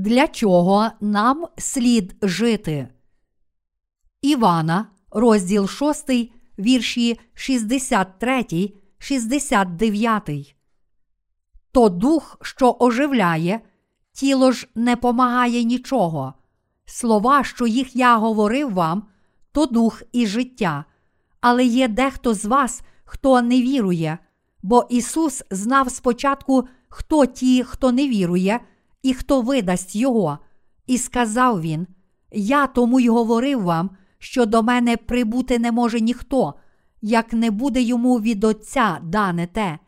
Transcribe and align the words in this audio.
Для 0.00 0.28
чого 0.28 0.90
нам 1.00 1.46
слід 1.58 2.16
жити? 2.22 2.88
Івана, 4.22 4.86
розділ 5.10 5.68
6, 5.68 6.10
вірші 6.58 7.20
63, 7.34 8.72
69. 8.98 10.56
То 11.72 11.88
дух, 11.88 12.38
що 12.42 12.76
оживляє, 12.80 13.60
тіло 14.12 14.52
ж 14.52 14.68
не 14.74 14.96
помагає 14.96 15.64
нічого. 15.64 16.34
Слова, 16.84 17.44
що 17.44 17.66
їх 17.66 17.96
я 17.96 18.16
говорив 18.16 18.72
вам, 18.72 19.02
то 19.52 19.66
дух 19.66 20.02
і 20.12 20.26
життя. 20.26 20.84
Але 21.40 21.64
є 21.64 21.88
дехто 21.88 22.34
з 22.34 22.44
вас, 22.44 22.82
хто 23.04 23.42
не 23.42 23.62
вірує, 23.62 24.18
бо 24.62 24.86
Ісус 24.90 25.42
знав 25.50 25.90
спочатку, 25.90 26.68
хто 26.88 27.26
ті, 27.26 27.64
хто 27.64 27.92
не 27.92 28.08
вірує, 28.08 28.60
і 29.02 29.14
хто 29.14 29.42
видасть 29.42 29.96
Його. 29.96 30.38
І 30.86 30.98
сказав 30.98 31.60
він: 31.60 31.86
Я 32.32 32.66
тому 32.66 33.00
й 33.00 33.08
говорив 33.08 33.62
вам, 33.62 33.90
що 34.18 34.46
до 34.46 34.62
мене 34.62 34.96
прибути 34.96 35.58
не 35.58 35.72
може 35.72 36.00
ніхто, 36.00 36.54
як 37.02 37.32
не 37.32 37.50
буде 37.50 37.82
йому 37.82 38.20
від 38.20 38.44
Отця 38.44 38.98
дане 39.02 39.46
те. 39.46 39.78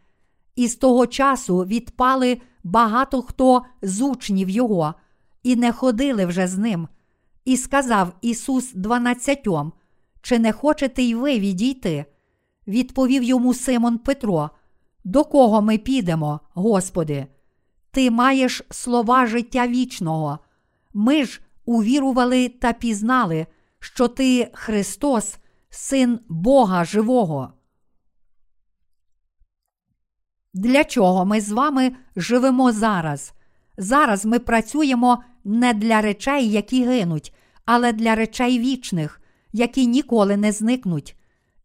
І 0.57 0.69
з 0.69 0.77
того 0.77 1.07
часу 1.07 1.59
відпали 1.59 2.41
багато 2.65 3.23
хто 3.23 3.63
з 3.83 4.01
учнів 4.01 4.49
його, 4.49 4.95
і 5.43 5.57
не 5.57 5.73
ходили 5.73 6.27
вже 6.27 6.47
з 6.47 6.59
ним. 6.59 6.89
І 7.45 7.57
сказав 7.57 8.13
Ісус 8.21 8.73
дванадцятьом: 8.73 9.73
Чи 10.23 10.39
не 10.39 10.53
хочете 10.53 11.03
й 11.03 11.15
ви 11.15 11.39
відійти? 11.39 12.05
Відповів 12.67 13.23
йому 13.23 13.55
Симон 13.55 13.99
Петро: 13.99 14.51
До 15.05 15.25
кого 15.25 15.63
ми 15.63 15.79
підемо, 15.79 16.41
Господи? 16.55 17.27
Ти 17.93 18.11
маєш 18.11 18.63
слова 18.71 19.27
життя 19.27 19.67
вічного. 19.67 20.39
Ми 20.95 21.25
ж 21.25 21.41
увірували 21.65 22.49
та 22.49 22.73
пізнали, 22.73 23.47
що 23.81 24.09
ти 24.09 24.51
Христос, 24.53 25.37
Син 25.71 26.21
Бога 26.29 26.85
Живого. 26.85 27.53
Для 30.55 30.85
чого 30.85 31.25
ми 31.25 31.41
з 31.41 31.51
вами 31.51 31.93
живемо 32.17 32.73
зараз? 32.73 33.33
Зараз 33.77 34.27
ми 34.27 34.39
працюємо 34.39 35.23
не 35.45 35.75
для 35.75 36.01
речей, 36.01 36.51
які 36.51 36.85
гинуть, 36.85 37.35
але 37.65 37.93
для 37.93 38.15
речей 38.15 38.59
вічних, 38.59 39.21
які 39.53 39.87
ніколи 39.87 40.37
не 40.37 40.53
зникнуть. 40.53 41.17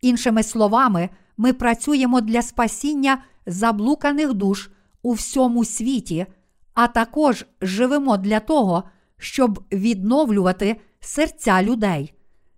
Іншими 0.02 0.44
словами, 0.44 1.09
ми 1.38 1.53
працюємо 1.53 2.22
для 2.22 2.41
спасіння 2.41 3.23
заблуканих 3.45 4.34
душ 4.34 4.69
у 5.08 5.11
всьому 5.11 5.66
світі, 5.66 6.25
а 6.73 6.88
також 6.88 7.45
живемо 7.61 8.17
для 8.17 8.39
того, 8.39 8.83
щоб 9.17 9.63
відновлювати 9.72 10.75
серця 11.00 11.63
людей. 11.63 12.13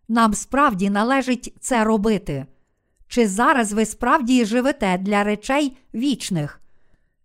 Нам 0.08 0.33
справді 0.33 0.89
належить 0.89 1.55
це 1.59 1.83
робити. 1.83 2.45
Чи 3.08 3.27
зараз 3.27 3.73
ви 3.73 3.86
справді 3.86 4.45
живете 4.45 4.97
для 4.97 5.23
речей 5.23 5.77
вічних? 5.94 6.61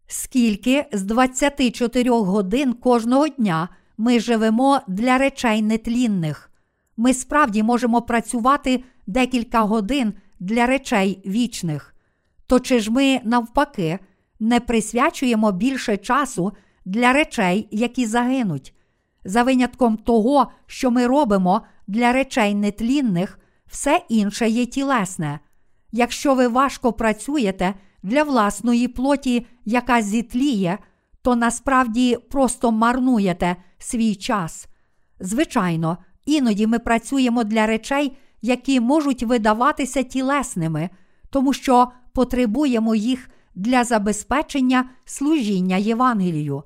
Скільки 0.07 0.87
з 0.93 1.03
24 1.03 2.11
годин 2.11 2.73
кожного 2.73 3.29
дня 3.29 3.69
ми 3.99 4.21
живемо 4.21 4.81
для 4.89 5.19
речей 5.19 5.63
нетлінних? 5.63 6.51
Ми 6.97 7.15
справді 7.15 7.63
можемо 7.63 8.03
працювати 8.03 8.85
декілька 9.07 9.61
годин 9.61 10.15
для 10.41 10.67
речей 10.67 11.23
вічних. 11.27 11.95
То 12.47 12.61
чи 12.61 12.81
ж 12.81 12.93
ми, 12.93 13.21
навпаки, 13.25 13.99
не 14.41 14.61
присвячуємо 14.61 15.53
більше 15.53 15.97
часу 15.97 16.53
для 16.85 17.13
речей, 17.13 17.69
які 17.71 18.07
загинуть? 18.07 18.75
За 19.25 19.43
винятком 19.43 19.97
того, 19.97 20.51
що 20.67 20.91
ми 20.91 21.07
робимо 21.07 21.61
для 21.87 22.13
речей 22.13 22.55
нетлінних, 22.55 23.39
все 23.67 24.01
інше 24.09 24.49
є 24.49 24.67
тілесне. 24.67 25.41
Якщо 25.93 26.35
ви 26.35 26.49
важко 26.49 26.93
працюєте 26.93 27.75
для 28.03 28.23
власної 28.23 28.89
плоті, 28.89 29.47
яка 29.65 30.03
зітліє, 30.03 30.79
то 31.23 31.37
насправді 31.37 32.19
просто 32.31 32.73
марнуєте 32.73 33.57
свій 33.79 34.15
час. 34.15 34.69
Звичайно, 35.21 35.99
іноді 36.27 36.67
ми 36.67 36.79
працюємо 36.79 37.45
для 37.45 37.67
речей, 37.67 38.17
які 38.43 38.81
можуть 38.81 39.23
видаватися 39.23 40.03
тілесними, 40.03 40.91
тому 41.31 41.53
що 41.53 41.89
потребуємо 42.13 42.95
їх 42.95 43.31
для 43.55 43.85
забезпечення 43.85 44.91
служіння 45.05 45.77
Євангелію. 45.77 46.63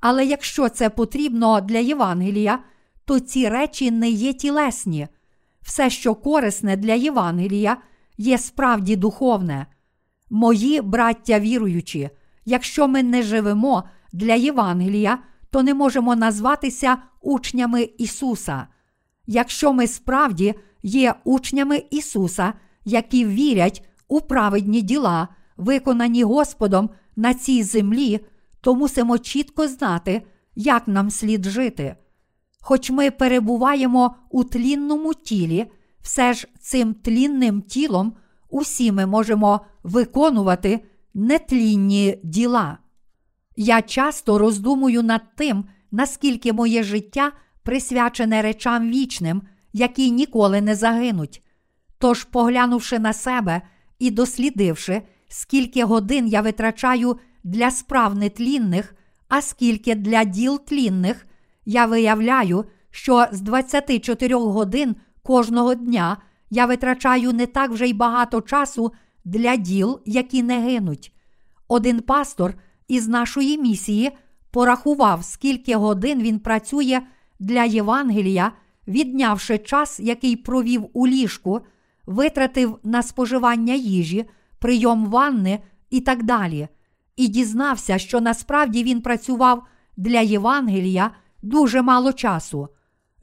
Але 0.00 0.24
якщо 0.24 0.68
це 0.68 0.90
потрібно 0.90 1.60
для 1.60 1.78
Євангелія, 1.78 2.58
то 3.04 3.20
ці 3.20 3.48
речі 3.48 3.90
не 3.90 4.10
є 4.10 4.32
тілесні. 4.32 5.08
Все, 5.62 5.90
що 5.90 6.14
корисне 6.14 6.76
для 6.76 6.94
Євангелія, 6.94 7.76
є 8.18 8.38
справді 8.38 8.96
духовне. 8.96 9.66
Мої 10.30 10.80
браття 10.80 11.40
віруючі, 11.40 12.10
якщо 12.44 12.88
ми 12.88 13.02
не 13.02 13.22
живемо 13.22 13.84
для 14.12 14.34
Євангелія, 14.34 15.18
то 15.50 15.62
не 15.62 15.74
можемо 15.74 16.16
назватися 16.16 16.96
учнями 17.22 17.82
Ісуса. 17.98 18.66
Якщо 19.26 19.72
ми 19.72 19.86
справді 19.86 20.54
є 20.82 21.14
учнями 21.24 21.82
Ісуса, 21.90 22.52
які 22.84 23.24
вірять 23.24 23.88
у 24.08 24.20
праведні 24.20 24.82
діла, 24.82 25.28
виконані 25.58 26.22
Господом 26.22 26.90
на 27.16 27.34
цій 27.34 27.62
землі, 27.62 28.20
то 28.60 28.74
мусимо 28.74 29.18
чітко 29.18 29.68
знати, 29.68 30.22
як 30.54 30.88
нам 30.88 31.10
слід 31.10 31.44
жити. 31.44 31.96
Хоч 32.60 32.90
ми 32.90 33.10
перебуваємо 33.10 34.14
у 34.30 34.44
тлінному 34.44 35.14
тілі, 35.14 35.66
все 36.00 36.32
ж 36.32 36.48
цим 36.60 36.94
тлінним 36.94 37.62
тілом 37.62 38.12
усі 38.48 38.92
ми 38.92 39.06
можемо 39.06 39.60
виконувати 39.82 40.80
нетлінні 41.14 42.20
діла. 42.24 42.78
Я 43.56 43.82
часто 43.82 44.38
роздумую 44.38 45.02
над 45.02 45.22
тим, 45.36 45.64
наскільки 45.90 46.52
моє 46.52 46.82
життя 46.82 47.32
присвячене 47.62 48.42
речам 48.42 48.90
вічним, 48.90 49.42
які 49.72 50.10
ніколи 50.10 50.60
не 50.60 50.74
загинуть. 50.74 51.42
Тож, 51.98 52.24
поглянувши 52.24 52.98
на 52.98 53.12
себе 53.12 53.62
і 53.98 54.10
дослідивши, 54.10 55.02
скільки 55.28 55.84
годин 55.84 56.26
я 56.26 56.40
витрачаю 56.40 57.18
для 57.44 57.70
справ 57.70 58.14
нетлінних, 58.14 58.94
а 59.28 59.42
скільки 59.42 59.94
для 59.94 60.24
діл 60.24 60.60
тлінних, 60.64 61.26
я 61.66 61.86
виявляю, 61.86 62.64
що 62.90 63.26
з 63.32 63.40
24 63.40 64.34
годин 64.34 64.96
кожного 65.22 65.74
дня 65.74 66.16
я 66.50 66.66
витрачаю 66.66 67.32
не 67.32 67.46
так 67.46 67.70
вже 67.70 67.86
й 67.86 67.92
багато 67.92 68.40
часу 68.40 68.92
для 69.24 69.56
діл, 69.56 70.00
які 70.06 70.42
не 70.42 70.60
гинуть. 70.60 71.12
Один 71.68 72.00
пастор 72.00 72.54
із 72.88 73.08
нашої 73.08 73.58
місії 73.58 74.10
порахував, 74.50 75.24
скільки 75.24 75.76
годин 75.76 76.22
він 76.22 76.38
працює 76.38 77.00
для 77.38 77.64
Євангелія, 77.64 78.52
віднявши 78.88 79.58
час, 79.58 80.00
який 80.00 80.36
провів 80.36 80.86
у 80.92 81.06
ліжку, 81.06 81.60
витратив 82.06 82.78
на 82.82 83.02
споживання 83.02 83.74
їжі, 83.74 84.24
прийом 84.58 85.06
ванни 85.06 85.60
і 85.90 86.00
так 86.00 86.22
далі, 86.22 86.68
і 87.16 87.28
дізнався, 87.28 87.98
що 87.98 88.20
насправді 88.20 88.84
він 88.84 89.00
працював 89.00 89.62
для 89.96 90.20
Євангелія 90.20 91.10
дуже 91.42 91.82
мало 91.82 92.12
часу. 92.12 92.68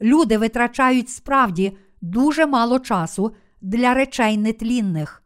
Люди 0.00 0.38
витрачають 0.38 1.08
справді 1.08 1.76
дуже 2.00 2.46
мало 2.46 2.78
часу 2.78 3.32
для 3.60 3.94
речей 3.94 4.36
нетлінних. 4.36 5.22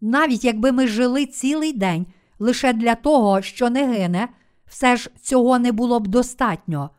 Навіть 0.00 0.44
якби 0.44 0.72
ми 0.72 0.86
жили 0.86 1.26
цілий 1.26 1.72
день 1.72 2.06
лише 2.38 2.72
для 2.72 2.94
того, 2.94 3.42
що 3.42 3.70
не 3.70 3.86
гине, 3.86 4.28
все 4.66 4.96
ж 4.96 5.10
цього 5.22 5.58
не 5.58 5.72
було 5.72 6.00
б 6.00 6.06
достатньо. 6.06 6.90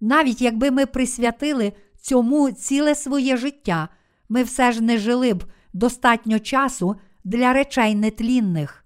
Навіть 0.00 0.42
якби 0.42 0.70
ми 0.70 0.86
присвятили 0.86 1.72
цьому 2.00 2.50
ціле 2.50 2.94
своє 2.94 3.36
життя, 3.36 3.88
ми 4.28 4.42
все 4.42 4.72
ж 4.72 4.82
не 4.82 4.98
жили 4.98 5.34
б 5.34 5.44
достатньо 5.72 6.38
часу 6.38 6.96
для 7.24 7.52
речей 7.52 7.94
нетлінних. 7.94 8.84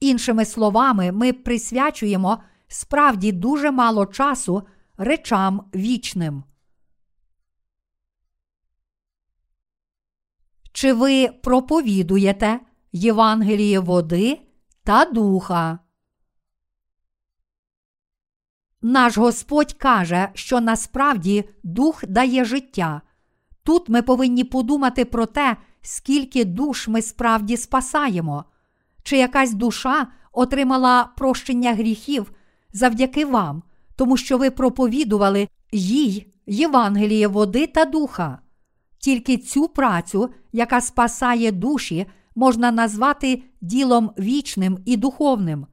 Іншими 0.00 0.44
словами, 0.44 1.12
ми 1.12 1.32
присвячуємо 1.32 2.42
справді 2.68 3.32
дуже 3.32 3.70
мало 3.70 4.06
часу 4.06 4.62
речам 4.96 5.70
вічним. 5.74 6.44
Чи 10.72 10.92
ви 10.92 11.28
проповідуєте 11.28 12.60
Євангеліє 12.92 13.80
води 13.80 14.40
та 14.84 15.04
духа? 15.04 15.78
Наш 18.82 19.18
Господь 19.18 19.72
каже, 19.72 20.28
що 20.34 20.60
насправді 20.60 21.48
дух 21.62 22.06
дає 22.06 22.44
життя. 22.44 23.02
Тут 23.62 23.88
ми 23.88 24.02
повинні 24.02 24.44
подумати 24.44 25.04
про 25.04 25.26
те, 25.26 25.56
скільки 25.86 26.44
душ 26.44 26.88
ми 26.88 27.02
справді 27.02 27.56
спасаємо, 27.56 28.44
чи 29.02 29.16
якась 29.16 29.52
душа 29.52 30.06
отримала 30.32 31.08
прощення 31.16 31.74
гріхів 31.74 32.32
завдяки 32.72 33.24
вам, 33.24 33.62
тому 33.96 34.16
що 34.16 34.38
ви 34.38 34.50
проповідували 34.50 35.48
їй 35.72 36.26
Євангеліє 36.46 37.28
води 37.28 37.66
та 37.66 37.84
духа. 37.84 38.38
Тільки 38.98 39.36
цю 39.36 39.68
працю, 39.68 40.30
яка 40.52 40.80
спасає 40.80 41.52
душі, 41.52 42.06
можна 42.34 42.70
назвати 42.70 43.42
ділом 43.60 44.10
вічним 44.18 44.78
і 44.84 44.96
духовним. 44.96 45.66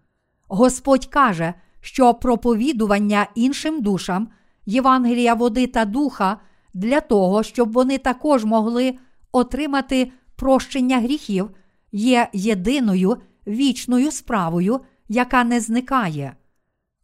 Господь 0.47 1.05
каже, 1.05 1.53
що 1.81 2.13
проповідування 2.13 3.27
іншим 3.35 3.81
душам, 3.81 4.27
Євангелія 4.65 5.33
води 5.33 5.67
та 5.67 5.85
духа 5.85 6.37
для 6.73 7.01
того, 7.01 7.43
щоб 7.43 7.71
вони 7.71 7.97
також 7.97 8.45
могли 8.45 8.95
отримати 9.31 10.11
прощення 10.35 10.99
гріхів, 10.99 11.49
є 11.91 12.29
єдиною 12.33 13.17
вічною 13.47 14.11
справою, 14.11 14.79
яка 15.09 15.43
не 15.43 15.59
зникає. 15.59 16.35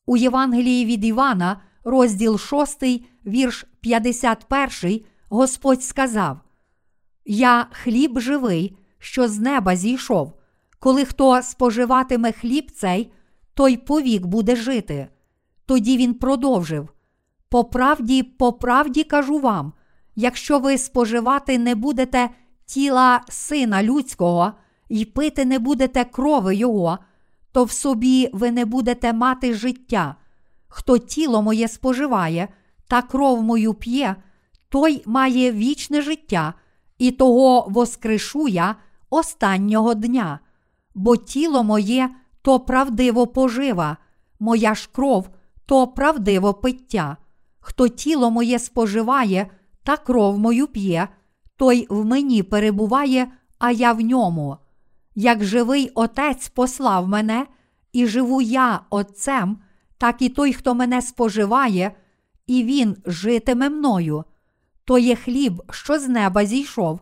У 0.06 0.18
Євангелії 0.18 0.86
від 0.86 1.06
Івана, 1.06 1.62
розділ 1.84 2.38
6, 2.40 2.84
вірш 3.26 3.66
51, 3.82 5.02
Господь 5.30 5.84
сказав: 5.84 6.40
Я 7.26 7.68
хліб 7.72 8.20
живий, 8.20 8.78
що 9.00 9.28
з 9.28 9.40
неба 9.40 9.76
зійшов. 9.76 10.34
Коли 10.80 11.06
хто 11.06 11.42
споживатиме 11.42 12.32
хліб 12.32 12.72
цей, 12.72 13.12
той 13.54 13.78
повік 13.78 14.26
буде 14.26 14.56
жити. 14.56 15.08
Тоді 15.66 15.98
він 15.98 16.14
продовжив: 16.14 16.90
По 17.50 17.64
правді, 17.64 18.24
по 18.24 18.54
правді 18.54 19.04
кажу 19.04 19.40
вам, 19.40 19.74
якщо 20.18 20.60
ви 20.60 20.78
споживати 20.78 21.58
не 21.58 21.76
будете 21.76 22.30
тіла 22.66 23.22
сина 23.30 23.84
людського 23.84 24.52
і 24.90 25.06
пити 25.06 25.46
не 25.46 25.60
будете 25.60 26.04
крови 26.04 26.56
Його, 26.56 26.98
то 27.52 27.64
в 27.64 27.72
собі 27.72 28.30
ви 28.34 28.52
не 28.52 28.66
будете 28.66 29.14
мати 29.14 29.54
життя. 29.54 30.16
Хто 30.68 30.98
тіло 30.98 31.42
моє 31.42 31.68
споживає 31.68 32.48
та 32.88 33.02
кров 33.02 33.44
мою 33.44 33.74
п'є, 33.74 34.16
той 34.70 35.04
має 35.06 35.52
вічне 35.52 36.02
життя, 36.02 36.54
і 36.98 37.12
того 37.12 37.68
воскрешу 37.70 38.48
я 38.48 38.76
останнього 39.10 39.94
дня, 39.94 40.40
бо 40.96 41.18
тіло 41.18 41.64
моє 41.64 42.10
то 42.42 42.60
правдиво 42.60 43.28
пожива, 43.28 43.98
моя 44.40 44.76
ж 44.76 44.90
кров 44.92 45.30
то 45.66 45.88
правдиво 45.88 46.54
пиття. 46.54 47.18
Хто 47.60 47.88
тіло 47.88 48.32
моє 48.32 48.60
споживає 48.60 49.50
та 49.88 49.98
кров 49.98 50.40
мою 50.40 50.68
п'є, 50.68 51.08
той 51.58 51.88
в 51.90 52.06
мені 52.06 52.44
перебуває, 52.44 53.32
а 53.60 53.72
я 53.72 53.94
в 53.94 54.02
ньому. 54.02 54.58
Як 55.16 55.44
живий 55.44 55.92
Отець 55.96 56.50
послав 56.50 57.08
мене, 57.08 57.48
і 57.94 58.06
живу 58.06 58.42
я 58.42 58.82
Отцем, 58.90 59.58
так 59.98 60.22
і 60.22 60.30
той, 60.30 60.54
хто 60.54 60.76
мене 60.76 61.02
споживає, 61.02 61.92
і 62.48 62.64
він 62.64 62.98
житиме 63.06 63.70
мною. 63.70 64.24
То 64.86 64.98
є 64.98 65.16
хліб, 65.16 65.64
що 65.70 66.00
з 66.00 66.08
неба 66.08 66.46
зійшов. 66.46 67.00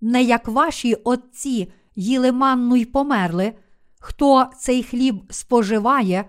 Не 0.00 0.22
як 0.22 0.48
ваші 0.48 0.94
отці 0.94 1.72
їли 1.96 2.32
манну 2.32 2.76
й 2.76 2.84
померли, 2.84 3.52
хто 4.00 4.46
цей 4.58 4.82
хліб 4.82 5.22
споживає, 5.30 6.24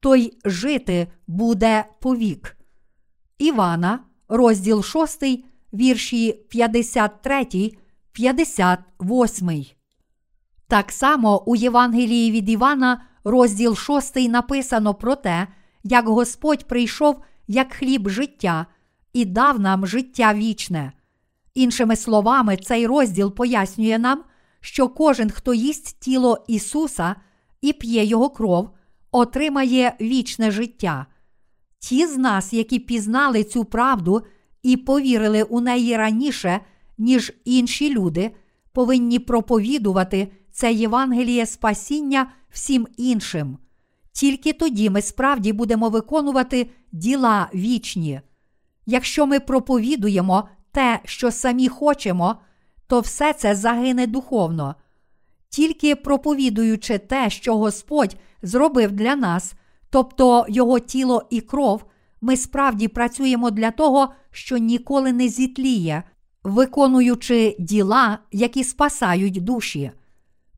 той 0.00 0.38
жити 0.44 1.08
буде 1.26 1.84
повік. 2.00 2.56
Івана, 3.38 4.00
розділ 4.28 4.82
6, 4.82 5.24
вірші 5.72 6.32
53, 6.32 7.72
58. 8.12 9.64
Так 10.68 10.92
само 10.92 11.42
у 11.46 11.56
Євангелії 11.56 12.30
від 12.30 12.48
Івана, 12.48 13.02
розділ 13.24 13.76
6, 13.76 14.16
написано 14.16 14.94
про 14.94 15.16
те, 15.16 15.48
як 15.82 16.08
Господь 16.08 16.64
прийшов 16.64 17.22
як 17.48 17.72
хліб 17.72 18.08
життя 18.08 18.66
і 19.12 19.24
дав 19.24 19.60
нам 19.60 19.86
життя 19.86 20.34
вічне. 20.34 20.92
Іншими 21.54 21.96
словами, 21.96 22.56
цей 22.56 22.86
розділ 22.86 23.34
пояснює 23.34 23.98
нам, 23.98 24.24
що 24.60 24.88
кожен, 24.88 25.30
хто 25.30 25.54
їсть 25.54 26.00
тіло 26.00 26.44
Ісуса 26.48 27.16
і 27.60 27.72
п'є 27.72 28.04
Його 28.04 28.30
кров, 28.30 28.70
отримає 29.10 29.96
вічне 30.00 30.50
життя. 30.50 31.06
Ті 31.88 32.06
з 32.06 32.16
нас, 32.16 32.52
які 32.52 32.78
пізнали 32.78 33.44
цю 33.44 33.64
правду 33.64 34.22
і 34.62 34.76
повірили 34.76 35.42
у 35.42 35.60
неї 35.60 35.96
раніше, 35.96 36.60
ніж 36.98 37.32
інші 37.44 37.94
люди, 37.94 38.30
повинні 38.72 39.18
проповідувати 39.18 40.28
це 40.52 40.72
Євангеліє 40.72 41.46
спасіння 41.46 42.30
всім 42.50 42.86
іншим. 42.96 43.58
Тільки 44.12 44.52
тоді 44.52 44.90
ми 44.90 45.02
справді 45.02 45.52
будемо 45.52 45.88
виконувати 45.88 46.70
діла 46.92 47.48
вічні. 47.54 48.20
Якщо 48.86 49.26
ми 49.26 49.40
проповідуємо 49.40 50.48
те, 50.72 51.00
що 51.04 51.30
самі 51.30 51.68
хочемо, 51.68 52.36
то 52.86 53.00
все 53.00 53.32
це 53.32 53.54
загине 53.54 54.06
духовно. 54.06 54.74
Тільки 55.48 55.96
проповідуючи 55.96 56.98
те, 56.98 57.30
що 57.30 57.56
Господь 57.56 58.16
зробив 58.42 58.92
для 58.92 59.16
нас, 59.16 59.54
тобто 59.94 60.46
Його 60.48 60.78
тіло 60.78 61.26
і 61.30 61.40
кров, 61.40 61.84
ми 62.20 62.36
справді 62.36 62.88
працюємо 62.88 63.50
для 63.50 63.70
того, 63.70 64.12
що 64.30 64.56
ніколи 64.56 65.12
не 65.12 65.28
зітліє, 65.28 66.02
виконуючи 66.44 67.56
діла, 67.58 68.18
які 68.32 68.64
спасають 68.64 69.44
душі. 69.44 69.90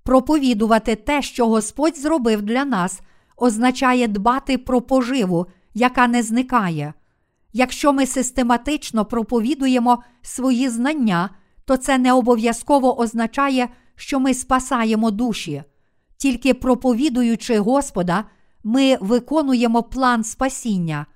Проповідувати 0.02 0.94
те, 0.94 1.22
що 1.22 1.48
Господь 1.48 1.98
зробив 1.98 2.42
для 2.42 2.64
нас, 2.64 3.00
означає 3.36 4.08
дбати 4.08 4.58
про 4.58 4.80
поживу, 4.80 5.46
яка 5.74 6.06
не 6.06 6.22
зникає. 6.22 6.94
Якщо 7.52 7.92
ми 7.92 8.06
систематично 8.06 9.04
проповідуємо 9.04 10.02
свої 10.22 10.68
знання, 10.68 11.30
то 11.64 11.76
це 11.76 11.98
не 11.98 12.12
обов'язково 12.12 13.00
означає, 13.00 13.68
що 13.96 14.20
ми 14.20 14.34
спасаємо 14.34 15.10
душі. 15.10 15.62
Тільки 16.16 16.54
проповідуючи 16.54 17.58
Господа, 17.58 18.24
ми 18.66 18.98
виконуємо 19.00 19.82
план 19.82 20.24
спасіння. 20.24 21.06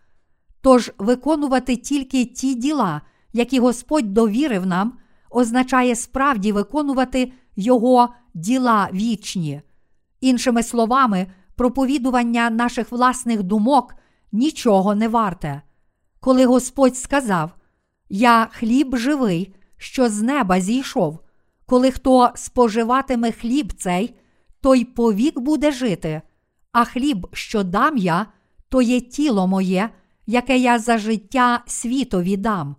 Тож 0.61 0.93
виконувати 0.99 1.77
тільки 1.77 2.25
ті 2.25 2.55
діла, 2.55 3.03
які 3.33 3.59
Господь 3.61 4.13
довірив 4.13 4.67
нам, 4.67 4.99
означає 5.31 5.97
справді 5.97 6.53
виконувати 6.53 7.33
Його 7.57 8.09
діла 8.35 8.89
вічні. 8.93 9.63
Іншими 10.21 10.63
словами, 10.63 11.27
проповідування 11.57 12.51
наших 12.51 12.93
власних 12.93 13.43
думок 13.43 13.95
нічого 14.33 14.95
не 14.95 15.09
варте. 15.09 15.63
Коли 16.21 16.47
Господь 16.47 16.97
сказав: 16.97 17.51
Я 18.09 18.49
хліб 18.53 18.97
живий, 18.97 19.55
що 19.77 20.09
з 20.09 20.23
неба 20.23 20.61
зійшов, 20.61 21.19
коли 21.67 21.91
хто 21.91 22.31
споживатиме 22.35 23.33
хліб 23.33 23.73
цей, 23.73 24.15
той 24.61 24.85
повік 24.85 25.41
буде 25.41 25.73
жити, 25.73 26.23
а 26.73 26.85
хліб, 26.85 27.27
що 27.33 27.63
дам 27.63 27.97
я, 27.97 28.27
то 28.69 28.83
є 28.83 29.01
тіло 29.01 29.47
моє, 29.47 29.91
яке 30.27 30.59
я 30.59 30.79
за 30.79 30.99
життя 30.99 31.63
світові 31.67 32.37
дам. 32.37 32.77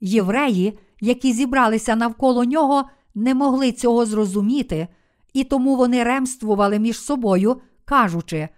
Євреї, 0.00 0.78
які 1.00 1.32
зібралися 1.32 1.96
навколо 1.96 2.44
нього, 2.44 2.84
не 3.14 3.34
могли 3.34 3.72
цього 3.72 4.06
зрозуміти, 4.06 4.88
і 5.32 5.44
тому 5.44 5.76
вони 5.76 6.04
ремствували 6.04 6.78
між 6.78 7.00
собою, 7.00 7.60
кажучи, 7.84 8.48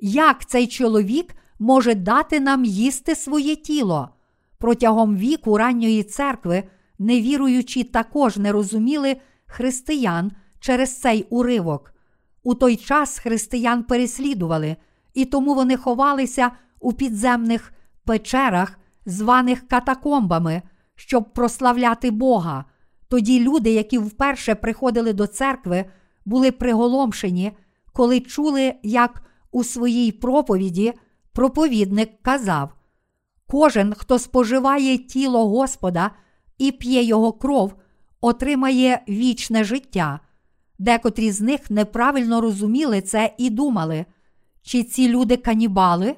як 0.00 0.46
цей 0.46 0.66
чоловік 0.66 1.34
може 1.58 1.94
дати 1.94 2.40
нам 2.40 2.64
їсти 2.64 3.14
своє 3.14 3.56
тіло? 3.56 4.08
Протягом 4.58 5.16
віку 5.16 5.58
ранньої 5.58 6.02
церкви 6.02 6.62
невіруючі 6.98 7.84
також 7.84 8.36
не 8.36 8.52
розуміли 8.52 9.16
християн 9.46 10.32
через 10.60 11.00
цей 11.00 11.26
уривок. 11.30 11.94
У 12.42 12.54
той 12.54 12.76
час 12.76 13.18
християн 13.18 13.82
переслідували, 13.82 14.76
і 15.14 15.24
тому 15.24 15.54
вони 15.54 15.76
ховалися 15.76 16.50
у 16.80 16.92
підземних 16.92 17.72
печерах, 18.04 18.78
званих 19.06 19.68
катакомбами, 19.68 20.62
щоб 20.94 21.32
прославляти 21.32 22.10
Бога. 22.10 22.64
Тоді 23.08 23.40
люди, 23.40 23.70
які 23.70 23.98
вперше 23.98 24.54
приходили 24.54 25.12
до 25.12 25.26
церкви, 25.26 25.84
були 26.24 26.52
приголомшені, 26.52 27.52
коли 27.92 28.20
чули, 28.20 28.74
як 28.82 29.22
у 29.50 29.64
своїй 29.64 30.12
проповіді 30.12 30.92
проповідник 31.32 32.22
казав: 32.22 32.74
Кожен, 33.46 33.94
хто 33.94 34.18
споживає 34.18 34.98
тіло 34.98 35.48
Господа 35.48 36.10
і 36.58 36.72
п'є 36.72 37.02
його 37.02 37.32
кров, 37.32 37.74
отримає 38.20 39.02
вічне 39.08 39.64
життя. 39.64 40.20
Декотрі 40.82 41.30
з 41.30 41.40
них 41.40 41.70
неправильно 41.70 42.40
розуміли 42.40 43.00
це 43.00 43.34
і 43.38 43.50
думали, 43.50 44.04
чи 44.62 44.82
ці 44.82 45.08
люди 45.08 45.36
канібали? 45.36 46.16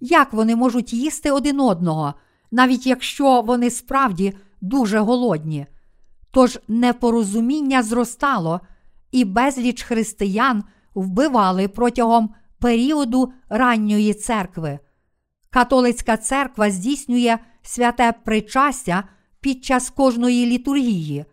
Як 0.00 0.32
вони 0.32 0.56
можуть 0.56 0.92
їсти 0.92 1.30
один 1.30 1.60
одного, 1.60 2.14
навіть 2.50 2.86
якщо 2.86 3.40
вони 3.40 3.70
справді 3.70 4.32
дуже 4.60 4.98
голодні? 4.98 5.66
Тож 6.30 6.58
непорозуміння 6.68 7.82
зростало, 7.82 8.60
і 9.12 9.24
безліч 9.24 9.82
християн 9.82 10.64
вбивали 10.94 11.68
протягом 11.68 12.34
періоду 12.58 13.32
ранньої 13.48 14.14
церкви. 14.14 14.78
Католицька 15.50 16.16
церква 16.16 16.70
здійснює 16.70 17.38
святе 17.62 18.14
причастя 18.24 19.04
під 19.40 19.64
час 19.64 19.90
кожної 19.90 20.46
літургії. 20.46 21.24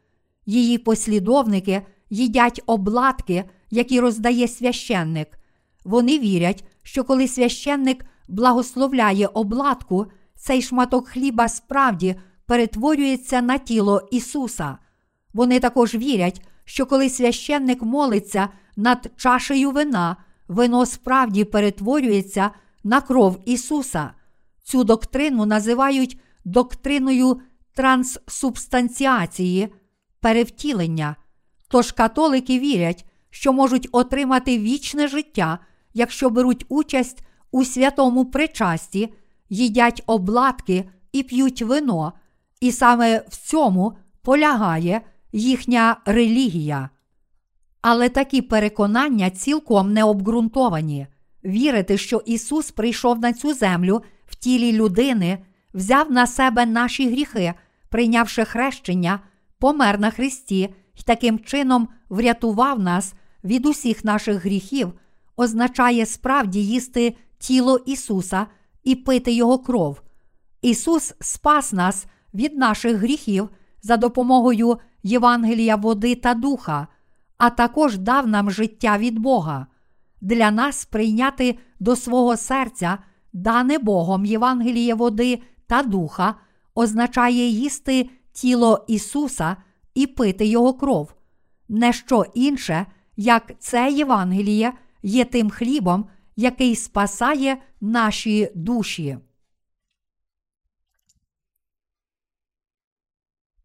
Її 0.45 0.77
послідовники 0.77 1.81
їдять 2.09 2.61
обладки, 2.65 3.43
які 3.69 3.99
роздає 3.99 4.47
священник. 4.47 5.39
Вони 5.85 6.19
вірять, 6.19 6.63
що 6.83 7.03
коли 7.03 7.27
священник 7.27 8.05
благословляє 8.27 9.27
обладку, 9.27 10.05
цей 10.35 10.61
шматок 10.61 11.07
хліба 11.07 11.47
справді 11.47 12.15
перетворюється 12.45 13.41
на 13.41 13.57
тіло 13.57 14.07
Ісуса. 14.11 14.77
Вони 15.33 15.59
також 15.59 15.95
вірять, 15.95 16.41
що 16.65 16.85
коли 16.85 17.09
священник 17.09 17.81
молиться 17.81 18.49
над 18.75 19.11
чашею 19.17 19.71
вина, 19.71 20.15
вино 20.47 20.85
справді 20.85 21.43
перетворюється 21.43 22.51
на 22.83 23.01
кров 23.01 23.39
Ісуса. 23.45 24.11
Цю 24.63 24.83
доктрину 24.83 25.45
називають 25.45 26.19
доктриною 26.45 27.41
транссубстанціації, 27.73 29.69
перевтілення. 30.19 31.15
Тож 31.69 31.91
католики 31.91 32.59
вірять, 32.59 33.05
що 33.29 33.53
можуть 33.53 33.87
отримати 33.91 34.59
вічне 34.59 35.07
життя, 35.07 35.59
якщо 35.93 36.29
беруть 36.29 36.65
участь 36.69 37.23
у 37.51 37.65
святому 37.65 38.25
причасті, 38.25 39.13
їдять 39.49 40.03
обладки 40.05 40.89
і 41.11 41.23
п'ють 41.23 41.61
вино, 41.61 42.13
і 42.61 42.71
саме 42.71 43.23
в 43.29 43.37
цьому 43.37 43.93
полягає 44.21 45.01
їхня 45.31 45.97
релігія. 46.05 46.89
Але 47.81 48.09
такі 48.09 48.41
переконання 48.41 49.29
цілком 49.29 49.93
не 49.93 50.03
обґрунтовані. 50.03 51.07
Вірити, 51.45 51.97
що 51.97 52.21
Ісус 52.25 52.71
прийшов 52.71 53.19
на 53.19 53.33
цю 53.33 53.53
землю 53.53 54.01
в 54.25 54.35
тілі 54.35 54.71
людини, 54.71 55.37
взяв 55.73 56.11
на 56.11 56.27
себе 56.27 56.65
наші 56.65 57.09
гріхи, 57.09 57.53
прийнявши 57.89 58.45
хрещення, 58.45 59.19
помер 59.59 59.99
на 59.99 60.11
Христі 60.11 60.69
і 60.99 61.03
таким 61.03 61.39
чином 61.39 61.87
врятував 62.09 62.79
нас 62.79 63.13
від 63.43 63.65
усіх 63.65 64.03
наших 64.05 64.45
гріхів, 64.45 64.93
означає 65.37 66.05
справді 66.05 66.65
їсти 66.65 67.15
тіло 67.37 67.77
Ісуса 67.77 68.47
і 68.83 68.95
пити 68.95 69.31
Його 69.31 69.59
кров. 69.59 70.01
Ісус 70.61 71.13
спас 71.19 71.73
нас 71.73 72.05
від 72.33 72.57
наших 72.57 72.97
гріхів 72.97 73.49
за 73.81 73.97
допомогою 73.97 74.77
Євангелія 75.03 75.75
води 75.75 76.15
та 76.15 76.33
духа, 76.33 76.87
а 77.37 77.49
також 77.49 77.97
дав 77.97 78.27
нам 78.27 78.51
життя 78.51 78.97
від 78.97 79.19
Бога. 79.19 79.67
Для 80.21 80.51
нас 80.51 80.85
прийняти 80.85 81.57
до 81.79 81.95
свого 81.95 82.37
серця, 82.37 82.97
дане 83.33 83.77
Богом 83.77 84.25
Євангеліє 84.25 84.93
води 84.93 85.41
та 85.67 85.83
духа, 85.83 86.35
означає 86.75 87.47
їсти 87.47 88.09
тіло 88.33 88.85
Ісуса 88.87 89.57
і 89.99 90.07
пити 90.07 90.45
Його 90.45 90.73
кров. 90.73 91.13
Не 91.69 91.93
що 91.93 92.25
інше, 92.33 92.85
як 93.17 93.51
це 93.59 93.91
Євангеліє 93.91 94.73
є 95.03 95.25
тим 95.25 95.49
хлібом, 95.49 96.09
який 96.35 96.75
спасає 96.75 97.57
наші 97.81 98.51
душі. 98.55 99.17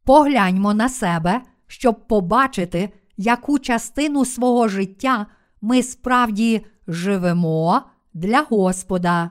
Погляньмо 0.04 0.74
на 0.74 0.88
себе, 0.88 1.42
щоб 1.66 2.06
побачити, 2.06 2.90
яку 3.16 3.58
частину 3.58 4.24
свого 4.24 4.68
життя 4.68 5.26
ми 5.60 5.82
справді 5.82 6.66
живемо 6.86 7.82
для 8.14 8.40
Господа. 8.42 9.30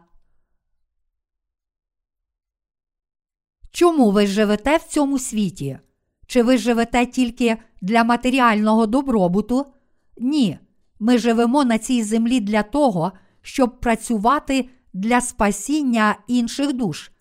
Чому 3.71 4.11
ви 4.11 4.27
живете 4.27 4.77
в 4.77 4.83
цьому 4.83 5.19
світі? 5.19 5.79
Чи 6.33 6.43
ви 6.43 6.57
живете 6.57 7.05
тільки 7.05 7.57
для 7.81 8.03
матеріального 8.03 8.85
добробуту? 8.85 9.65
Ні. 10.17 10.59
Ми 10.99 11.17
живемо 11.17 11.63
на 11.63 11.77
цій 11.77 12.03
землі 12.03 12.39
для 12.39 12.63
того, 12.63 13.11
щоб 13.41 13.79
працювати 13.79 14.69
для 14.93 15.21
спасіння 15.21 16.15
інших 16.27 16.73
душ. 16.73 17.11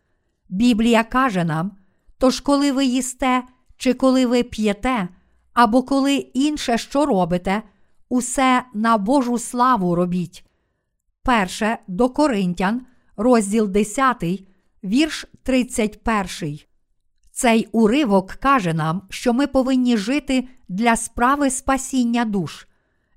Біблія 0.49 1.04
каже 1.04 1.45
нам: 1.45 1.71
тож, 2.19 2.40
коли 2.40 2.73
ви 2.73 2.85
їсте, 2.85 3.42
чи 3.76 3.95
коли 3.95 4.26
ви 4.26 4.42
п'єте, 4.42 5.09
або 5.52 5.83
коли 5.83 6.14
інше 6.16 6.78
що 6.78 7.07
робите, 7.07 7.62
усе 8.09 8.64
на 8.75 8.99
Божу 8.99 9.38
славу 9.38 9.95
робіть. 9.95 10.45
Перше 11.23 11.78
до 11.88 12.09
Коринтян, 12.09 12.87
розділ 13.16 13.69
10, 13.69 14.25
вірш 14.85 15.26
31. 15.42 16.71
Цей 17.42 17.68
уривок 17.72 18.32
каже 18.32 18.75
нам, 18.75 19.02
що 19.11 19.32
ми 19.32 19.46
повинні 19.46 19.96
жити 19.96 20.49
для 20.68 20.96
справи 20.96 21.50
спасіння 21.50 22.25
душ. 22.25 22.66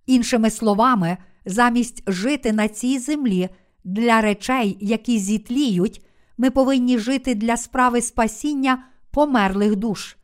Іншими 0.05 0.49
словами, 0.49 1.17
замість 1.45 2.03
жити 2.07 2.53
на 2.53 2.67
цій 2.67 2.99
землі 2.99 3.49
для 3.83 4.21
речей, 4.21 4.77
які 4.81 5.19
зітліють, 5.19 6.05
ми 6.37 6.49
повинні 6.51 6.99
жити 6.99 7.35
для 7.35 7.57
справи 7.57 8.01
спасіння 8.01 8.83
померлих 9.11 9.75
душ. 9.75 10.17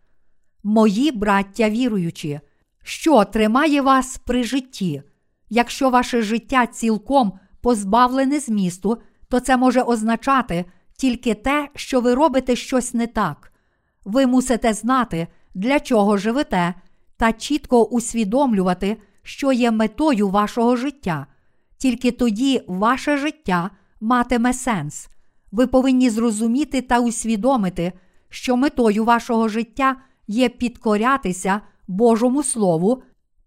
Мої 0.63 1.12
браття 1.12 1.70
віруючі, 1.70 2.39
що 2.84 3.24
тримає 3.24 3.81
вас 3.81 4.17
при 4.17 4.43
житті. 4.43 5.03
Якщо 5.50 5.89
ваше 5.89 6.22
життя 6.22 6.67
цілком 6.67 7.34
позбавлене 7.62 8.39
змісту, 8.39 8.98
то 9.29 9.39
це 9.39 9.58
може 9.58 9.81
означати 9.81 10.65
тільки 10.98 11.34
те, 11.34 11.70
що 11.75 12.01
ви 12.01 12.13
робите 12.13 12.55
щось 12.55 12.93
не 12.93 13.08
так. 13.08 13.50
Ви 14.05 14.27
мусите 14.27 14.74
знати, 14.74 15.27
для 15.53 15.79
чого 15.79 16.17
живете, 16.17 16.74
та 17.17 17.34
чітко 17.34 17.84
усвідомлювати, 17.84 18.98
що 19.24 19.51
є 19.51 19.72
метою 19.72 20.29
вашого 20.29 20.75
життя. 20.75 21.27
Тільки 21.77 22.12
тоді 22.12 22.62
ваше 22.67 23.17
життя 23.17 23.70
матиме 24.01 24.53
сенс. 24.53 25.10
Ви 25.51 25.67
повинні 25.67 26.10
зрозуміти 26.10 26.81
та 26.81 27.00
усвідомити, 27.00 27.93
що 28.29 28.58
метою 28.58 29.03
вашого 29.03 29.48
життя 29.48 29.96
є 30.27 30.50
підкорятися 30.50 31.62
Божому 31.88 32.43
Слову 32.43 33.03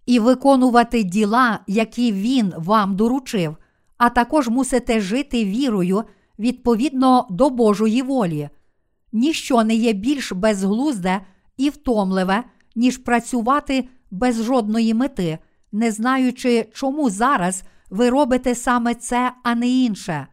і 0.06 0.18
виконувати 0.18 1.02
діла, 1.02 1.58
які 1.66 2.12
Він 2.12 2.52
вам 2.56 2.96
доручив, 2.96 3.56
а 3.99 4.11
також 4.11 4.49
мусите 4.49 5.00
жити 5.00 5.44
вірою 5.44 6.04
відповідно 6.38 7.26
до 7.30 7.50
Божої 7.50 8.02
волі. 8.02 8.49
Ніщо 9.14 9.64
не 9.64 9.75
є 9.75 9.92
більш 9.92 10.33
безглузде 10.33 11.21
і 11.56 11.71
втомливе, 11.71 12.44
ніж 12.76 12.99
працювати 12.99 13.88
без 14.11 14.42
жодної 14.42 14.94
мети, 14.94 15.38
не 15.73 15.90
знаючи, 15.90 16.68
чому 16.73 17.11
зараз 17.11 17.62
ви 17.90 18.11
робите 18.11 18.54
саме 18.54 18.94
це, 18.94 19.33
а 19.42 19.54
не 19.54 19.68
інше. 19.68 20.26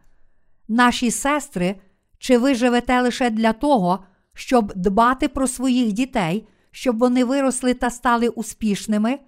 Наші 0.68 1.10
сестри, 1.10 1.76
чи 2.18 2.38
ви 2.38 2.54
живете 2.54 3.00
лише 3.00 3.30
для 3.30 3.52
того, 3.52 4.04
щоб 4.34 4.72
дбати 4.76 5.28
про 5.28 5.46
своїх 5.46 5.92
дітей, 5.92 6.48
щоб 6.70 6.98
вони 6.98 7.24
виросли 7.24 7.74
та 7.74 7.90
стали 7.90 8.28
успішними? 8.28 9.18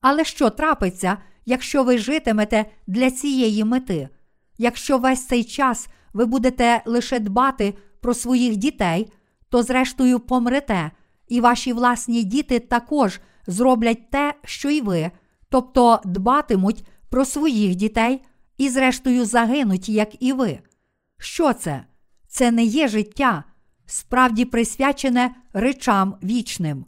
Але 0.00 0.24
що 0.24 0.50
трапиться, 0.50 1.18
якщо 1.46 1.84
ви 1.84 1.98
житимете 1.98 2.64
для 2.86 3.10
цієї 3.10 3.64
мети? 3.64 4.08
Якщо 4.58 4.98
весь 4.98 5.26
цей 5.26 5.44
час 5.44 5.88
ви 6.12 6.26
будете 6.26 6.82
лише 6.86 7.18
дбати 7.18 7.74
про 8.06 8.14
своїх 8.14 8.56
дітей, 8.56 9.12
то 9.48 9.62
зрештою 9.62 10.20
помрете, 10.20 10.90
і 11.28 11.40
ваші 11.40 11.72
власні 11.72 12.24
діти 12.24 12.58
також 12.58 13.20
зроблять 13.46 14.10
те, 14.10 14.34
що 14.44 14.70
й 14.70 14.80
ви, 14.80 15.10
тобто 15.48 16.00
дбатимуть 16.04 16.84
про 17.08 17.24
своїх 17.24 17.74
дітей 17.74 18.22
і, 18.58 18.68
зрештою, 18.68 19.24
загинуть, 19.24 19.88
як 19.88 20.22
і 20.22 20.32
ви. 20.32 20.58
Що 21.18 21.52
це? 21.52 21.84
Це 22.28 22.50
не 22.50 22.64
є 22.64 22.88
життя, 22.88 23.44
справді 23.86 24.44
присвячене 24.44 25.34
речам 25.52 26.14
вічним. 26.22 26.84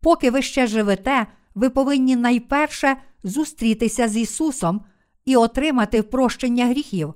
Поки 0.00 0.30
ви 0.30 0.42
ще 0.42 0.66
живете, 0.66 1.26
ви 1.54 1.70
повинні 1.70 2.16
найперше 2.16 2.96
зустрітися 3.24 4.08
з 4.08 4.16
Ісусом 4.16 4.84
і 5.24 5.36
отримати 5.36 6.02
прощення 6.02 6.66
гріхів, 6.66 7.14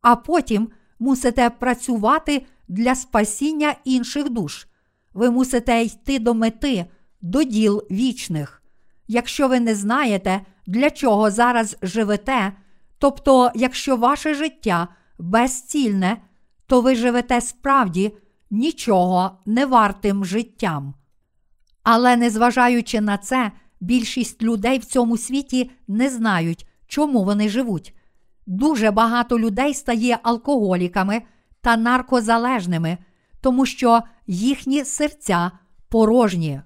а 0.00 0.16
потім 0.16 0.68
мусите 0.98 1.50
працювати 1.50 2.46
для 2.70 2.94
спасіння 2.94 3.74
інших 3.84 4.30
душ. 4.30 4.66
Ви 5.14 5.30
мусите 5.30 5.82
йти 5.82 6.18
до 6.18 6.34
мети, 6.34 6.86
до 7.20 7.42
діл 7.42 7.82
вічних. 7.90 8.62
Якщо 9.08 9.48
ви 9.48 9.60
не 9.60 9.74
знаєте, 9.74 10.40
для 10.66 10.90
чого 10.90 11.30
зараз 11.30 11.76
живете, 11.82 12.52
тобто, 12.98 13.50
якщо 13.54 13.96
ваше 13.96 14.34
життя 14.34 14.88
безцільне, 15.18 16.16
то 16.66 16.80
ви 16.80 16.94
живете 16.94 17.40
справді 17.40 18.12
нічого 18.50 19.38
не 19.46 19.66
вартим 19.66 20.24
життям. 20.24 20.94
Але 21.82 22.16
незважаючи 22.16 23.00
на 23.00 23.18
це, 23.18 23.52
більшість 23.80 24.42
людей 24.42 24.78
в 24.78 24.84
цьому 24.84 25.16
світі 25.16 25.70
не 25.88 26.10
знають, 26.10 26.66
чому 26.86 27.24
вони 27.24 27.48
живуть. 27.48 27.94
Дуже 28.46 28.90
багато 28.90 29.38
людей 29.38 29.74
стає 29.74 30.18
алкоголіками 30.22 31.22
та 31.60 31.76
наркозалежними, 31.76 32.98
тому 33.40 33.66
що 33.66 34.02
їхні 34.26 34.84
серця 34.84 35.50
порожні. 35.88 36.60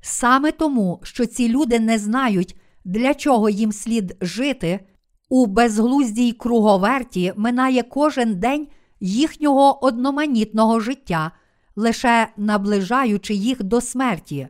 Саме 0.00 0.52
тому, 0.52 1.00
що 1.02 1.26
ці 1.26 1.48
люди 1.48 1.80
не 1.80 1.98
знають, 1.98 2.56
для 2.84 3.14
чого 3.14 3.48
їм 3.48 3.72
слід 3.72 4.16
жити, 4.20 4.80
у 5.28 5.46
безглуздій 5.46 6.32
круговерті 6.32 7.32
минає 7.36 7.82
кожен 7.82 8.38
день 8.40 8.68
їхнього 9.00 9.84
одноманітного 9.84 10.80
життя, 10.80 11.30
лише 11.76 12.28
наближаючи 12.36 13.34
їх 13.34 13.62
до 13.62 13.80
смерті. 13.80 14.48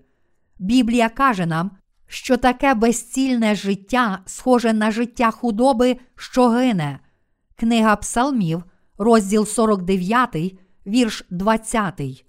Біблія 0.58 1.08
каже 1.08 1.46
нам, 1.46 1.70
що 2.06 2.36
таке 2.36 2.74
безцільне 2.74 3.54
життя 3.54 4.18
схоже 4.26 4.72
на 4.72 4.90
життя 4.90 5.30
худоби, 5.30 5.96
що 6.16 6.48
гине. 6.48 6.98
Книга 7.56 7.96
Псалмів, 7.96 8.64
розділ 8.98 9.46
49, 9.46 10.58
вірш 10.86 11.24
20. 11.30 12.24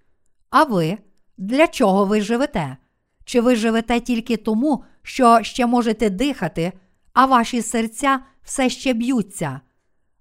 А 0.49 0.63
ви 0.63 0.97
для 1.37 1.67
чого 1.67 2.05
ви 2.05 2.21
живете? 2.21 2.77
Чи 3.25 3.41
ви 3.41 3.55
живете 3.55 3.99
тільки 3.99 4.37
тому, 4.37 4.83
що 5.01 5.39
ще 5.41 5.65
можете 5.65 6.09
дихати, 6.09 6.71
а 7.13 7.25
ваші 7.25 7.61
серця 7.61 8.19
все 8.43 8.69
ще 8.69 8.93
б'ються? 8.93 9.61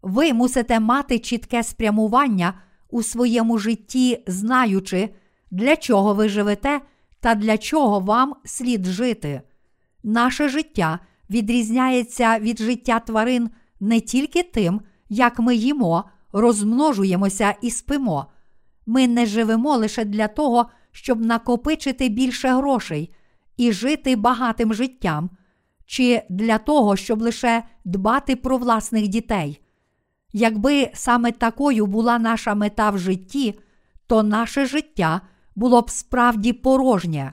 Ви 0.03 0.33
мусите 0.33 0.81
мати 0.81 1.19
чітке 1.19 1.63
спрямування 1.63 2.55
у 2.91 3.03
своєму 3.03 3.59
житті, 3.59 4.25
знаючи, 4.27 5.09
для 5.51 5.77
чого 5.77 6.15
ви 6.15 6.29
живете 6.29 6.81
та 7.21 7.35
для 7.35 7.59
чого 7.59 8.01
вам 8.01 8.35
слід 8.45 8.87
жити. 8.87 9.43
Наше 10.03 10.49
життя 10.49 10.99
відрізняється 11.31 12.39
від 12.39 12.59
життя 12.59 13.01
тварин 13.01 13.51
не 13.81 14.01
тільки 14.01 14.43
тим, 14.43 14.81
як 15.09 15.39
ми 15.39 15.57
їмо, 15.57 16.05
розмножуємося 16.35 17.55
і 17.63 17.71
спимо. 17.71 18.27
Ми 18.87 19.09
не 19.09 19.27
живемо 19.27 19.77
лише 19.77 20.05
для 20.05 20.29
того, 20.29 20.67
щоб 20.93 21.25
накопичити 21.25 22.09
більше 22.09 22.49
грошей 22.49 23.15
і 23.57 23.73
жити 23.73 24.17
багатим 24.17 24.75
життям, 24.75 25.31
чи 25.87 26.23
для 26.31 26.59
того, 26.59 26.97
щоб 26.97 27.23
лише 27.23 27.63
дбати 27.85 28.37
про 28.37 28.59
власних 28.59 29.09
дітей. 29.09 29.61
Якби 30.33 30.91
саме 30.95 31.33
такою 31.33 31.87
була 31.87 32.19
наша 32.19 32.55
мета 32.55 32.91
в 32.91 32.99
житті, 32.99 33.59
то 34.07 34.23
наше 34.23 34.67
життя 34.67 35.21
було 35.57 35.83
б 35.83 35.91
справді 35.91 36.53
порожнє. 36.53 37.33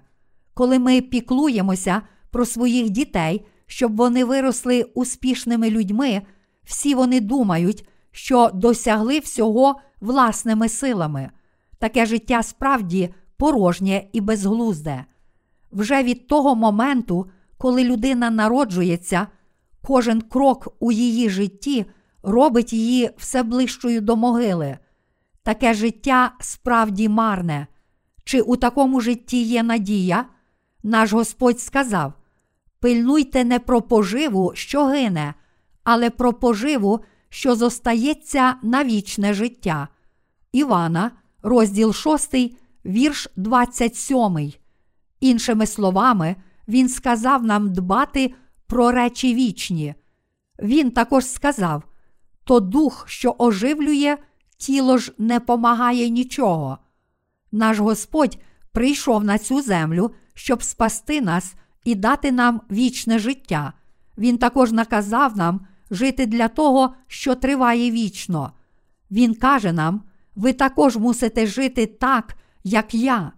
Коли 0.54 0.80
ми 0.80 1.02
піклуємося 1.02 2.02
про 2.32 2.46
своїх 2.46 2.90
дітей, 2.90 3.46
щоб 3.66 3.96
вони 3.96 4.26
виросли 4.26 4.84
успішними 4.84 5.70
людьми, 5.70 6.22
всі 6.64 6.96
вони 6.96 7.20
думають, 7.20 7.88
що 8.12 8.50
досягли 8.54 9.20
всього 9.20 9.80
власними 10.02 10.70
силами. 10.70 11.32
Таке 11.80 12.06
життя 12.06 12.44
справді 12.44 13.14
порожнє 13.38 14.08
і 14.14 14.22
безглузде. 14.22 15.06
Вже 15.72 16.04
від 16.04 16.28
того 16.28 16.56
моменту, 16.56 17.30
коли 17.58 17.84
людина 17.84 18.30
народжується, 18.30 19.28
кожен 19.82 20.22
крок 20.22 20.68
у 20.80 20.92
її 20.92 21.30
житті 21.30 21.86
робить 22.24 22.74
її 22.74 23.10
все 23.18 23.44
ближчою 23.44 24.02
до 24.02 24.16
могили. 24.16 24.78
Таке 25.44 25.74
життя 25.74 26.32
справді 26.40 27.10
марне. 27.10 27.68
Чи 28.24 28.42
у 28.42 28.56
такому 28.56 29.02
житті 29.02 29.44
є 29.44 29.64
надія? 29.64 30.26
Наш 30.84 31.14
Господь 31.14 31.60
сказав: 31.60 32.14
пильнуйте 32.80 33.44
не 33.44 33.60
про 33.60 33.82
поживу, 33.82 34.52
що 34.56 34.86
гине, 34.86 35.34
але 35.84 36.10
про 36.10 36.34
поживу, 36.34 37.00
що 37.32 37.56
зостається 37.56 38.56
на 38.64 38.84
вічне 38.84 39.34
життя. 39.34 39.88
Івана, 40.52 41.12
розділ 41.42 41.94
6, 41.94 42.36
вірш 42.86 43.28
27. 43.36 44.54
Іншими 45.20 45.68
словами, 45.68 46.36
він 46.68 46.90
сказав 46.90 47.44
нам 47.44 47.74
дбати 47.74 48.34
про 48.68 48.92
речі 48.92 49.36
вічні. 49.36 49.96
Він 50.62 50.92
також 50.92 51.26
сказав: 51.26 51.84
то 52.44 52.60
дух, 52.60 53.06
що 53.08 53.36
оживлює, 53.38 54.18
тіло 54.58 54.98
ж 54.98 55.12
не 55.18 55.40
помагає 55.40 56.10
нічого. 56.10 56.78
Наш 57.52 57.80
Господь 57.80 58.38
прийшов 58.72 59.24
на 59.24 59.38
цю 59.38 59.62
землю, 59.62 60.12
щоб 60.34 60.64
спасти 60.64 61.22
нас 61.22 61.54
і 61.84 61.96
дати 61.96 62.32
нам 62.32 62.62
вічне 62.72 63.20
життя. 63.20 63.74
Він 64.18 64.38
також 64.38 64.72
наказав 64.72 65.38
нам 65.38 65.68
жити 65.92 66.26
для 66.26 66.48
того, 66.48 66.94
що 67.08 67.36
триває 67.36 67.92
вічно. 67.92 68.52
Він 69.12 69.36
каже 69.36 69.72
нам: 69.74 70.04
ви 70.36 70.54
також 70.54 70.98
мусите 70.98 71.48
жити 71.48 71.86
так, 71.86 72.36
як 72.64 72.94
я. 72.94 73.32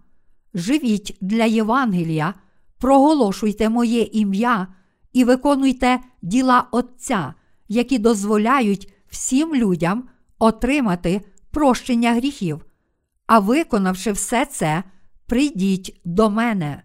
Живіть 0.54 1.16
для 1.20 1.44
Євангелія, 1.44 2.34
проголошуйте 2.78 3.68
моє 3.68 4.02
ім'я 4.02 4.68
і 5.12 5.24
виконуйте 5.24 6.00
діла 6.22 6.68
Отця, 6.70 7.34
які 7.68 7.98
дозволяють 7.98 8.92
всім 9.08 9.54
людям 9.54 10.08
отримати 10.38 11.20
прощення 11.50 12.12
гріхів. 12.12 12.66
А 13.26 13.38
виконавши 13.38 14.12
все 14.12 14.46
це, 14.46 14.84
прийдіть 15.26 16.00
до 16.04 16.30
мене. 16.30 16.82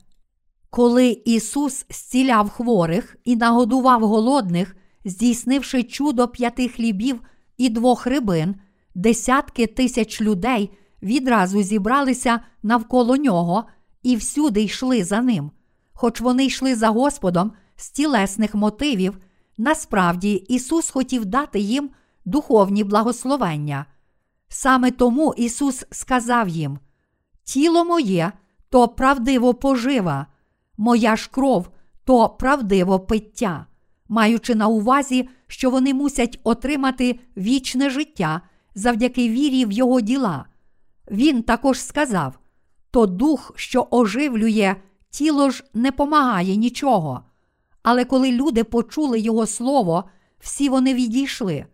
Коли 0.70 1.22
Ісус 1.26 1.86
зціляв 1.90 2.50
хворих 2.50 3.18
і 3.24 3.36
нагодував 3.36 4.02
голодних, 4.02 4.76
здійснивши 5.06 5.84
чудо 5.84 6.28
п'яти 6.28 6.68
хлібів 6.68 7.22
і 7.58 7.70
двох 7.70 8.06
рибин, 8.06 8.56
десятки 8.96 9.68
тисяч 9.68 10.22
людей 10.22 10.72
відразу 11.04 11.62
зібралися 11.62 12.40
навколо 12.64 13.18
нього 13.18 13.64
і 14.04 14.16
всюди 14.16 14.64
йшли 14.64 15.04
за 15.04 15.22
ним. 15.22 15.52
Хоч 15.94 16.22
вони 16.22 16.46
йшли 16.46 16.76
за 16.76 16.90
Господом 16.90 17.52
з 17.76 17.90
тілесних 17.90 18.56
мотивів, 18.56 19.18
насправді 19.58 20.34
Ісус 20.34 20.90
хотів 20.90 21.26
дати 21.26 21.60
їм 21.60 21.90
духовні 22.26 22.84
благословення. 22.84 23.86
Саме 24.48 24.92
тому 24.92 25.34
Ісус 25.38 25.86
сказав 25.92 26.48
їм: 26.50 26.80
Тіло 27.44 27.86
моє 27.86 28.32
то 28.70 28.88
правдиво 28.88 29.54
пожива, 29.54 30.28
моя 30.78 31.16
ж 31.16 31.30
кров 31.32 31.70
то 32.04 32.30
правдиво 32.30 33.00
пиття, 33.00 33.66
маючи 34.10 34.56
на 34.56 34.68
увазі, 34.68 35.30
що 35.48 35.70
вони 35.70 35.94
мусять 35.94 36.40
отримати 36.44 37.20
вічне 37.38 37.90
життя 37.90 38.42
завдяки 38.76 39.30
вірі 39.30 39.66
в 39.66 39.72
Його 39.72 40.02
діла. 40.02 40.46
Він 41.12 41.44
також 41.44 41.82
сказав: 41.82 42.40
то 42.92 43.06
дух, 43.06 43.54
що 43.56 43.88
оживлює, 43.92 44.76
тіло 45.10 45.50
ж 45.50 45.64
не 45.74 45.92
помагає 45.92 46.56
нічого. 46.56 47.24
Але 47.84 48.06
коли 48.06 48.32
люди 48.32 48.64
почули 48.64 49.20
Його 49.20 49.46
слово, 49.46 50.04
всі 50.40 50.70
вони 50.70 50.94
відійшли. 50.94 51.66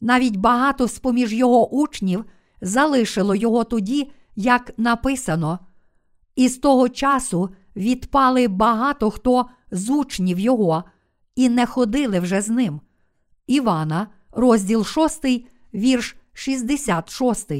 Навіть 0.00 0.36
багато 0.36 0.88
з 0.88 0.98
поміж 0.98 1.32
його 1.32 1.68
учнів 1.68 2.24
залишило 2.60 3.34
його 3.34 3.64
тоді, 3.64 4.10
як 4.36 4.72
написано, 4.76 5.58
і 6.36 6.48
з 6.48 6.58
того 6.58 6.88
часу 6.88 7.50
відпали 7.76 8.48
багато 8.48 9.10
хто 9.10 9.46
з 9.70 9.90
учнів 9.90 10.38
його 10.38 10.84
і 11.36 11.48
не 11.48 11.66
ходили 11.66 12.20
вже 12.20 12.40
з 12.40 12.48
ним. 12.48 12.80
Івана, 13.46 14.06
розділ 14.32 14.84
6, 14.84 15.24
вірш 15.74 16.16
66. 16.32 17.52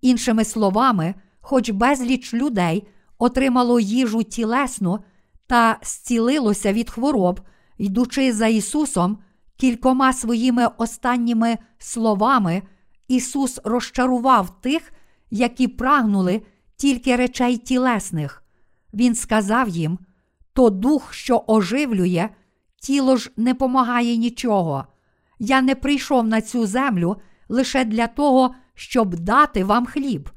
Іншими 0.00 0.44
словами, 0.44 1.14
хоч 1.40 1.70
безліч 1.70 2.34
людей 2.34 2.88
отримало 3.18 3.80
їжу 3.80 4.22
тілесну 4.22 4.98
та 5.46 5.78
зцілилося 5.82 6.72
від 6.72 6.90
хвороб, 6.90 7.40
йдучи 7.78 8.32
за 8.32 8.46
Ісусом, 8.46 9.18
кількома 9.56 10.12
своїми 10.12 10.66
останніми 10.78 11.58
словами 11.78 12.62
Ісус 13.08 13.60
розчарував 13.64 14.60
тих, 14.60 14.92
які 15.30 15.68
прагнули 15.68 16.42
тільки 16.76 17.16
речей 17.16 17.56
тілесних. 17.56 18.42
Він 18.94 19.14
сказав 19.14 19.68
їм: 19.68 19.98
то 20.52 20.70
дух, 20.70 21.14
що 21.14 21.44
оживлює, 21.46 22.28
тіло 22.84 23.16
ж 23.16 23.30
не 23.36 23.54
помагає 23.54 24.16
нічого. 24.16 24.86
Я 25.38 25.62
не 25.62 25.74
прийшов 25.74 26.26
на 26.26 26.40
цю 26.40 26.66
землю 26.66 27.16
лише 27.48 27.84
для 27.84 28.06
того, 28.06 28.54
щоб 28.74 29.14
дати 29.14 29.64
вам 29.64 29.86
хліб. 29.86 30.30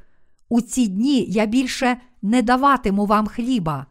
У 0.50 0.62
ці 0.62 0.88
дні 0.88 1.26
я 1.30 1.46
більше 1.46 1.98
не 2.22 2.42
даватиму 2.42 3.06
вам 3.06 3.28
хліба. 3.28 3.86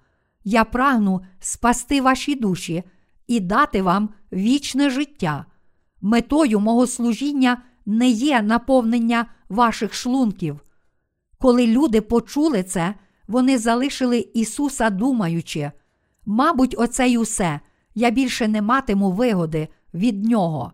Я 0.45 0.65
прагну 0.65 1.21
спасти 1.41 2.01
ваші 2.01 2.35
душі 2.35 2.83
і 3.27 3.41
дати 3.41 3.83
вам 3.83 4.09
вічне 4.33 4.91
життя. 4.91 5.45
Метою 6.01 6.61
мого 6.61 6.87
служіння 6.87 7.63
не 7.87 8.09
є 8.09 8.43
наповнення 8.43 9.27
ваших 9.49 9.95
шлунків. 9.95 10.61
Коли 11.39 11.67
люди 11.67 12.01
почули 12.01 12.63
це, 12.63 12.95
вони 13.29 13.59
залишили 13.59 14.29
Ісуса, 14.35 14.91
думаючи, 14.91 15.71
мабуть, 16.27 16.75
оце 16.79 17.09
й 17.09 17.17
усе, 17.17 17.61
я 17.97 18.11
більше 18.11 18.49
не 18.49 18.63
матиму 18.63 19.11
вигоди 19.11 19.69
від 19.95 20.25
Нього. 20.25 20.73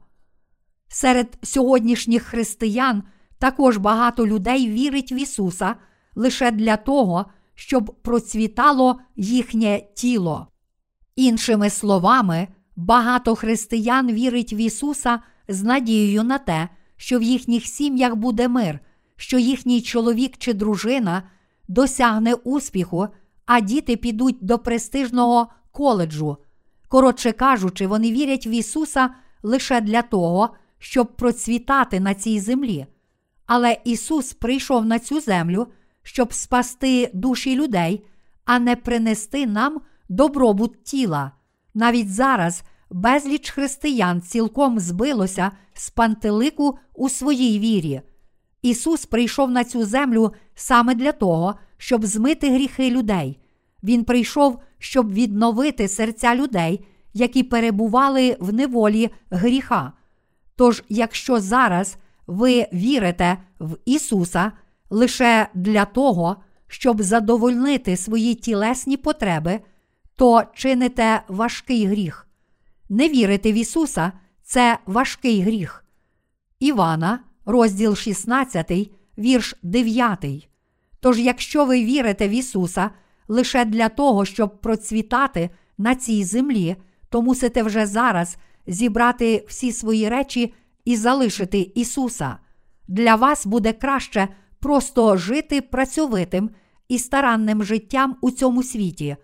Серед 0.88 1.38
сьогоднішніх 1.42 2.22
християн 2.22 3.02
Також 3.42 3.76
багато 3.76 4.26
людей 4.26 4.68
вірить 4.68 5.12
в 5.12 5.14
Ісуса 5.14 5.74
лише 6.14 6.50
для 6.50 6.76
того, 6.76 7.26
щоб 7.54 7.96
процвітало 8.02 9.00
їхнє 9.16 9.82
тіло. 9.96 10.46
Іншими 11.16 11.70
словами, 11.70 12.48
багато 12.76 13.35
християн 13.35 14.12
вірить 14.12 14.52
в 14.52 14.54
Ісуса 14.54 15.20
з 15.48 15.62
надією 15.62 16.22
на 16.22 16.38
те, 16.38 16.68
що 16.96 17.18
в 17.18 17.22
їхніх 17.22 17.66
сім'ях 17.66 18.14
буде 18.14 18.48
мир, 18.48 18.80
що 19.16 19.38
їхній 19.38 19.82
чоловік 19.82 20.38
чи 20.38 20.52
дружина 20.52 21.22
досягне 21.68 22.35
успіху, 22.35 23.08
а 23.46 23.61
діти 23.61 23.96
підуть 23.96 24.38
до 24.40 24.58
престижного 24.58 25.48
коледжу. 25.72 26.37
Коротше 26.92 27.33
кажучи, 27.33 27.87
вони 27.87 28.12
вірять 28.12 28.46
в 28.46 28.48
Ісуса 28.48 29.11
лише 29.42 29.81
для 29.81 30.02
того, 30.02 30.50
щоб 30.78 31.16
процвітати 31.16 32.00
на 32.00 32.14
цій 32.14 32.40
землі. 32.40 32.87
Але 33.46 33.76
Ісус 33.85 34.33
прийшов 34.33 34.85
на 34.85 34.98
цю 34.98 35.20
землю, 35.20 35.66
щоб 36.02 36.33
спасти 36.33 37.11
душі 37.14 37.57
людей, 37.57 38.05
а 38.44 38.59
не 38.59 38.76
принести 38.76 39.46
нам 39.46 39.81
добробут 40.09 40.85
тіла. 40.85 41.33
Навіть 41.74 42.12
зараз 42.12 42.62
безліч 42.90 43.50
християн 43.50 44.20
цілком 44.20 44.78
збилося 44.78 45.50
з 45.74 45.90
пантелику 45.90 46.78
у 46.94 47.09
своїй 47.09 47.59
вірі. 47.59 48.00
Ісус 48.62 49.07
прийшов 49.07 49.50
на 49.50 49.64
цю 49.64 49.85
землю 49.85 50.33
саме 50.55 50.94
для 50.94 51.12
того, 51.12 51.55
щоб 51.76 52.07
змити 52.07 52.50
гріхи 52.50 52.90
людей. 52.90 53.41
Він 53.83 54.05
прийшов, 54.05 54.59
щоб 54.79 55.12
відновити 55.12 55.88
серця 55.88 56.35
людей, 56.35 56.85
які 57.14 57.42
перебували 57.42 58.37
в 58.40 58.53
неволі 58.53 59.11
гріха. 59.31 59.92
Тож, 60.57 60.83
якщо 60.88 61.40
зараз 61.40 61.97
ви 62.27 62.66
вірите 62.73 63.38
в 63.61 63.77
Ісуса 63.85 64.53
лише 64.90 65.49
для 65.55 65.85
того, 65.85 66.37
щоб 66.66 67.03
задовольнити 67.03 67.97
свої 67.97 68.35
тілесні 68.35 68.97
потреби, 68.97 69.61
то 70.16 70.42
чините 70.55 71.23
важкий 71.29 71.87
гріх. 71.87 72.29
Не 72.88 73.09
вірити 73.09 73.53
в 73.53 73.55
Ісуса 73.55 74.12
це 74.42 74.79
важкий 74.87 75.40
гріх. 75.42 75.85
Івана, 76.61 77.18
розділ 77.45 77.97
16, 77.97 78.90
вірш 79.18 79.55
9. 79.62 80.49
Тож, 81.01 81.18
якщо 81.18 81.64
ви 81.64 81.85
вірите 81.85 82.29
в 82.29 82.31
Ісуса 82.31 82.90
лише 83.28 83.64
для 83.64 83.88
того, 83.88 84.24
щоб 84.24 84.61
процвітати 84.61 85.50
на 85.78 85.94
цій 85.94 86.24
землі, 86.24 86.76
то 87.08 87.22
мусите 87.22 87.62
вже 87.62 87.87
зараз 87.87 88.37
зібрати 88.66 89.44
всі 89.48 89.72
свої 89.72 90.08
речі 90.08 90.54
і 90.85 90.96
залишити 90.96 91.72
Ісуса. 91.74 92.37
Для 92.88 93.14
вас 93.14 93.46
буде 93.46 93.72
краще 93.72 94.28
просто 94.61 95.16
жити 95.16 95.61
працьовитим 95.61 96.50
і 96.88 96.98
старанним 96.98 97.64
життям 97.64 98.16
у 98.20 98.30
цьому 98.30 98.62
світі. 98.62 99.16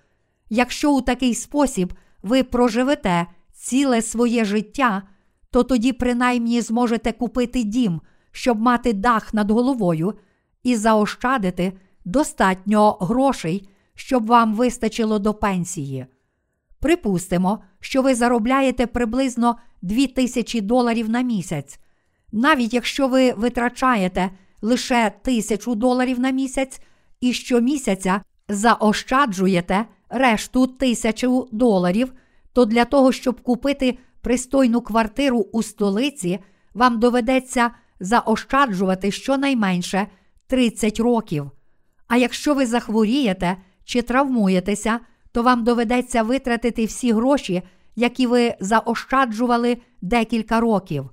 Якщо 0.50 0.92
у 0.92 1.00
такий 1.00 1.34
спосіб 1.34 1.92
ви 2.22 2.42
проживете 2.42 3.26
ціле 3.52 4.02
своє 4.02 4.44
життя, 4.44 5.02
то 5.50 5.62
тоді 5.62 5.92
принаймні 5.92 6.60
зможете 6.60 7.12
купити 7.12 7.62
дім, 7.62 8.00
щоб 8.32 8.60
мати 8.60 8.92
дах 8.92 9.34
над 9.34 9.50
головою, 9.50 10.14
і 10.62 10.76
заощадити 10.76 11.72
достатньо 12.04 12.90
грошей, 13.00 13.68
щоб 13.98 14.26
вам 14.26 14.54
вистачило 14.54 15.18
до 15.18 15.34
пенсії. 15.34 16.06
Припустимо, 16.80 17.62
що 17.80 18.02
ви 18.02 18.14
заробляєте 18.14 18.86
приблизно 18.86 19.56
2000 19.82 20.60
доларів 20.60 21.10
на 21.10 21.22
місяць. 21.22 21.80
Навіть 22.32 22.74
якщо 22.74 23.08
ви 23.08 23.32
витрачаєте 23.32 24.30
лише 24.62 25.12
тисячу 25.22 25.74
доларів 25.74 26.20
на 26.20 26.30
місяць 26.30 26.80
і 27.20 27.32
щомісяця 27.32 28.20
заощаджуєте 28.48 29.84
решту 30.08 30.66
тисячу 30.66 31.48
доларів, 31.52 32.12
то 32.52 32.64
для 32.64 32.84
того, 32.84 33.12
щоб 33.12 33.40
купити 33.40 33.98
пристойну 34.20 34.80
квартиру 34.80 35.46
у 35.52 35.62
столиці, 35.62 36.38
вам 36.74 37.00
доведеться 37.00 37.70
заощаджувати 38.00 39.10
щонайменше 39.10 40.06
30 40.46 41.00
років. 41.00 41.50
А 42.08 42.16
якщо 42.16 42.54
ви 42.54 42.66
захворієте 42.66 43.56
чи 43.88 44.02
травмуєтеся, 44.02 45.00
то 45.32 45.42
вам 45.42 45.64
доведеться 45.64 46.22
витратити 46.22 46.84
всі 46.84 47.12
гроші, 47.12 47.62
які 47.96 48.26
ви 48.26 48.54
заощаджували 48.60 49.76
декілька 50.02 50.60
років. 50.60 51.10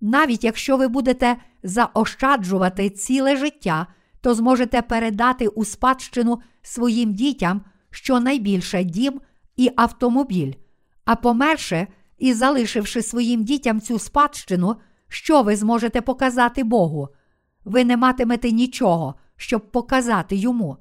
Навіть 0.00 0.44
якщо 0.44 0.76
ви 0.76 0.88
будете 0.88 1.36
заощаджувати 1.62 2.90
ціле 2.90 3.36
життя, 3.36 3.86
то 4.20 4.34
зможете 4.34 4.82
передати 4.82 5.48
у 5.48 5.64
спадщину 5.64 6.40
своїм 6.62 7.14
дітям 7.14 7.60
щонайбільше 7.90 8.84
дім 8.84 9.20
і 9.56 9.70
автомобіль. 9.76 10.52
А 11.04 11.16
померши 11.16 11.86
і 12.18 12.32
залишивши 12.32 13.02
своїм 13.02 13.44
дітям 13.44 13.80
цю 13.80 13.98
спадщину, 13.98 14.76
що 15.08 15.42
ви 15.42 15.56
зможете 15.56 16.00
показати 16.00 16.64
Богу? 16.64 17.08
Ви 17.64 17.84
не 17.84 17.96
матимете 17.96 18.52
нічого, 18.52 19.14
щоб 19.36 19.70
показати 19.70 20.36
йому. 20.36 20.76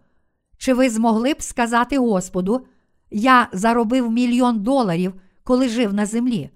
Чи 0.61 0.73
ви 0.73 0.89
змогли 0.89 1.33
б 1.33 1.41
сказати 1.41 1.97
Господу, 1.97 2.65
я 3.11 3.47
заробив 3.53 4.11
мільйон 4.11 4.59
доларів, 4.59 5.13
коли 5.43 5.69
жив 5.69 5.93
на 5.93 6.05
землі? 6.05 6.49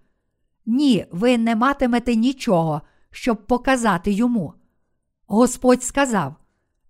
Ні, 0.65 1.05
ви 1.11 1.37
не 1.37 1.55
матимете 1.55 2.15
нічого, 2.15 2.81
щоб 3.11 3.47
показати 3.47 4.11
йому. 4.11 4.53
Господь 5.27 5.83
сказав: 5.83 6.35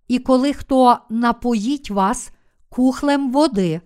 І 0.08 0.18
коли 0.18 0.52
хто 0.52 0.98
напоїть 1.10 1.90
вас 1.90 2.30
кухлем 2.68 3.32
води, 3.32 3.80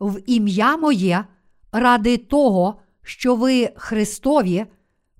в 0.00 0.20
ім'я 0.26 0.76
моє, 0.76 1.24
ради 1.72 2.16
того, 2.16 2.80
що 3.02 3.34
ви 3.36 3.72
Христові, 3.76 4.66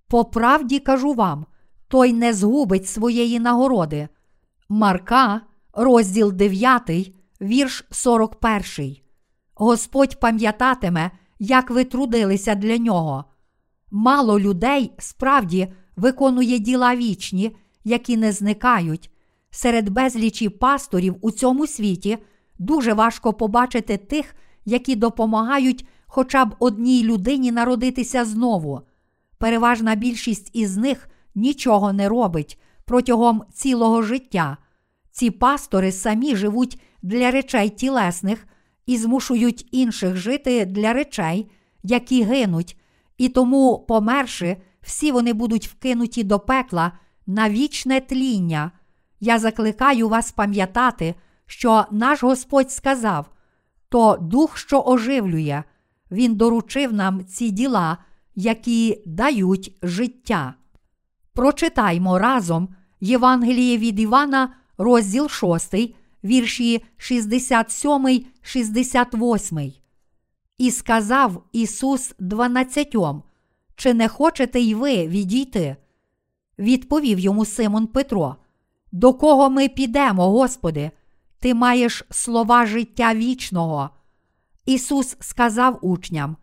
по 0.08 0.24
правді 0.24 0.78
кажу 0.78 1.12
вам, 1.14 1.46
той 1.88 2.12
не 2.12 2.32
згубить 2.32 2.88
своєї 2.88 3.40
нагороди. 3.40 4.08
Марка, 4.68 5.40
розділ 5.72 6.32
9, 6.32 7.15
вірш 7.40 7.84
41. 7.90 8.96
Господь 9.54 10.20
пам'ятатиме, 10.20 11.10
як 11.38 11.70
ви 11.70 11.84
трудилися 11.84 12.54
для 12.54 12.78
нього. 12.78 13.24
Мало 13.90 14.40
людей 14.40 14.92
справді 14.98 15.72
виконує 15.96 16.58
діла 16.58 16.96
вічні, 16.96 17.56
які 17.84 18.16
не 18.16 18.32
зникають. 18.32 19.10
Серед 19.50 19.88
безлічі 19.88 20.48
пасторів 20.48 21.16
у 21.20 21.30
цьому 21.30 21.66
світі 21.66 22.18
дуже 22.58 22.92
важко 22.92 23.32
побачити 23.32 23.96
тих, 23.96 24.36
які 24.64 24.96
допомагають 24.96 25.86
хоча 26.06 26.44
б 26.44 26.54
одній 26.58 27.04
людині 27.04 27.52
народитися 27.52 28.24
знову. 28.24 28.80
Переважна 29.38 29.94
більшість 29.94 30.50
із 30.52 30.76
них 30.76 31.08
нічого 31.34 31.92
не 31.92 32.08
робить 32.08 32.60
протягом 32.84 33.42
цілого 33.52 34.02
життя. 34.02 34.56
Ці 35.16 35.30
пастори 35.30 35.92
самі 35.92 36.36
живуть 36.36 36.80
для 37.02 37.30
речей 37.30 37.68
тілесних 37.68 38.46
і 38.86 38.96
змушують 38.98 39.68
інших 39.72 40.16
жити 40.16 40.64
для 40.64 40.92
речей, 40.92 41.50
які 41.82 42.22
гинуть, 42.22 42.76
і 43.18 43.28
тому, 43.28 43.84
померши, 43.88 44.56
всі 44.80 45.12
вони 45.12 45.32
будуть 45.32 45.68
вкинуті 45.68 46.24
до 46.24 46.40
пекла 46.40 46.92
на 47.26 47.50
вічне 47.50 48.00
тління. 48.00 48.70
Я 49.20 49.38
закликаю 49.38 50.08
вас 50.08 50.32
пам'ятати, 50.32 51.14
що 51.46 51.84
наш 51.90 52.22
Господь 52.22 52.72
сказав: 52.72 53.30
то 53.88 54.18
дух, 54.20 54.56
що 54.56 54.82
оживлює, 54.82 55.62
Він 56.10 56.34
доручив 56.34 56.92
нам 56.92 57.24
ці 57.24 57.50
діла, 57.50 57.98
які 58.34 59.02
дають 59.06 59.78
життя. 59.82 60.54
Прочитаймо 61.32 62.18
разом 62.18 62.68
Євангеліє 63.00 63.78
від 63.78 64.00
Івана, 64.00 64.54
розділ 64.78 65.28
6, 65.28 65.74
вірші 66.24 66.84
67, 66.96 68.26
68. 68.42 69.72
І 70.58 70.70
сказав 70.70 71.42
Ісус 71.52 72.14
дванадцятьом, 72.18 73.22
чи 73.76 73.94
не 73.94 74.08
хочете 74.08 74.60
й 74.60 74.74
ви 74.74 75.08
відійти? 75.08 75.76
Відповів 76.58 77.18
йому 77.18 77.44
Симон 77.44 77.86
Петро. 77.86 78.36
До 78.92 79.14
кого 79.14 79.50
ми 79.50 79.68
підемо, 79.68 80.30
Господи? 80.30 80.90
Ти 81.38 81.54
маєш 81.54 82.04
слова 82.10 82.66
життя 82.66 83.14
вічного. 83.14 83.90
Ісус 84.66 85.16
сказав 85.20 85.78
учням: 85.82 86.36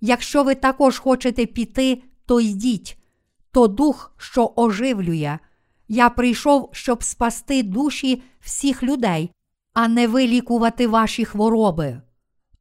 Якщо 0.00 0.44
ви 0.44 0.54
також 0.54 0.98
хочете 0.98 1.46
піти, 1.46 2.02
то 2.26 2.40
йдіть, 2.40 2.98
то 3.52 3.68
дух, 3.68 4.14
що 4.16 4.52
оживлює. 4.56 5.38
Я 5.92 6.10
прийшов, 6.10 6.68
щоб 6.72 7.02
спасти 7.02 7.62
душі 7.62 8.22
всіх 8.40 8.82
людей, 8.82 9.30
а 9.72 9.88
не 9.88 10.08
вилікувати 10.08 10.86
ваші 10.86 11.24
хвороби. 11.24 12.00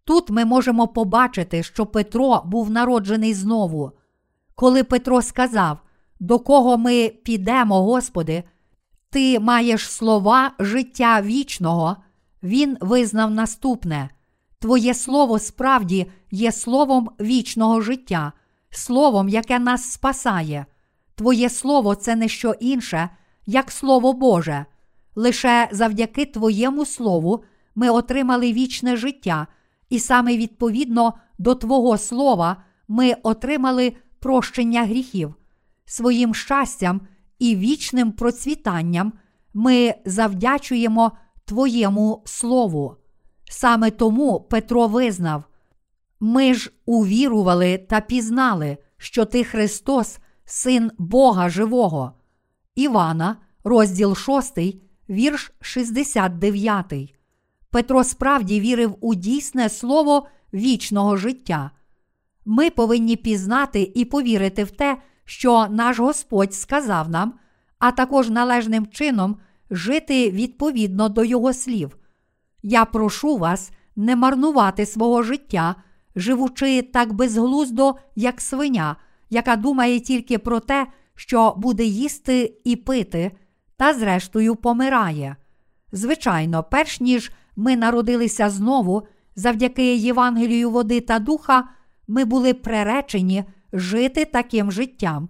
Тут 0.03 0.29
ми 0.29 0.45
можемо 0.45 0.87
побачити, 0.87 1.63
що 1.63 1.85
Петро 1.85 2.41
був 2.45 2.69
народжений 2.69 3.33
знову. 3.33 3.91
Коли 4.55 4.83
Петро 4.83 5.21
сказав, 5.21 5.77
до 6.19 6.39
кого 6.39 6.77
ми 6.77 7.09
підемо, 7.09 7.83
Господи, 7.83 8.43
ти 9.09 9.39
маєш 9.39 9.89
слова 9.89 10.51
життя 10.59 11.21
вічного, 11.21 11.97
він 12.43 12.77
визнав 12.81 13.31
наступне: 13.31 14.09
Твоє 14.59 14.93
слово 14.93 15.39
справді 15.39 16.11
є 16.31 16.51
словом 16.51 17.09
вічного 17.21 17.81
життя, 17.81 18.33
словом, 18.69 19.29
яке 19.29 19.59
нас 19.59 19.91
спасає. 19.91 20.65
Твоє 21.15 21.49
слово 21.49 21.95
це 21.95 22.15
не 22.15 22.27
що 22.27 22.55
інше, 22.59 23.09
як 23.49 23.71
Слово 23.71 24.13
Боже. 24.13 24.65
Лише 25.15 25.69
завдяки 25.71 26.25
Твоєму 26.25 26.85
Слову 26.85 27.43
ми 27.75 27.89
отримали 27.89 28.53
вічне 28.53 28.95
життя, 28.95 29.47
і 29.89 29.99
саме 29.99 30.37
відповідно 30.37 31.13
до 31.37 31.55
Твого 31.55 31.97
Слова 31.97 32.63
ми 32.87 33.13
отримали 33.23 33.93
прощення 34.19 34.85
гріхів. 34.85 35.35
Своїм 35.85 36.35
щастям 36.35 37.01
і 37.39 37.55
вічним 37.55 38.11
процвітанням 38.11 39.13
ми 39.53 39.95
завдячуємо 40.05 41.11
Твоєму 41.45 42.23
Слову. 42.25 42.95
Саме 43.51 43.91
тому 43.91 44.39
Петро 44.39 44.87
визнав: 44.87 45.43
ми 46.19 46.53
ж 46.53 46.71
увірували 46.85 47.77
та 47.77 48.01
пізнали, 48.01 48.77
що 48.97 49.25
Ти 49.25 49.43
Христос, 49.43 50.19
Син 50.45 50.91
Бога 50.97 51.49
Живого. 51.49 52.18
Івана, 52.79 53.37
розділ 53.63 54.15
6, 54.15 54.59
вірш 55.09 55.51
69. 55.61 57.15
Петро 57.69 58.03
справді 58.03 58.59
вірив 58.59 58.95
у 59.01 59.15
дійсне 59.15 59.69
слово 59.69 60.27
вічного 60.53 61.17
життя. 61.17 61.71
Ми 62.45 62.69
повинні 62.69 63.15
пізнати 63.15 63.91
і 63.95 64.05
повірити 64.05 64.63
в 64.63 64.71
те, 64.71 64.97
що 65.25 65.67
наш 65.69 65.99
Господь 65.99 66.53
сказав 66.53 67.09
нам, 67.09 67.33
а 67.79 67.91
також 67.91 68.29
належним 68.29 68.87
чином 68.87 69.37
жити 69.71 70.31
відповідно 70.31 71.09
до 71.09 71.23
Його 71.25 71.53
слів. 71.53 71.97
Я 72.63 72.85
прошу 72.85 73.37
вас 73.37 73.71
не 73.95 74.15
марнувати 74.15 74.85
свого 74.85 75.23
життя, 75.23 75.75
живучи 76.15 76.81
так 76.81 77.13
безглуздо, 77.13 77.95
як 78.15 78.41
свиня, 78.41 78.95
яка 79.29 79.55
думає 79.55 79.99
тільки 79.99 80.37
про 80.37 80.59
те, 80.59 80.87
що 81.19 81.53
буде 81.57 81.83
їсти 81.83 82.53
і 82.63 82.75
пити, 82.75 83.31
та, 83.77 83.93
зрештою, 83.93 84.55
помирає. 84.55 85.35
Звичайно, 85.91 86.63
перш 86.63 86.99
ніж 86.99 87.31
ми 87.55 87.75
народилися 87.75 88.49
знову, 88.49 89.07
завдяки 89.35 89.95
Євангелію 89.95 90.69
води 90.69 91.01
та 91.01 91.19
духа, 91.19 91.69
ми 92.07 92.25
були 92.25 92.53
преречені 92.53 93.43
жити 93.73 94.25
таким 94.25 94.71
життям. 94.71 95.29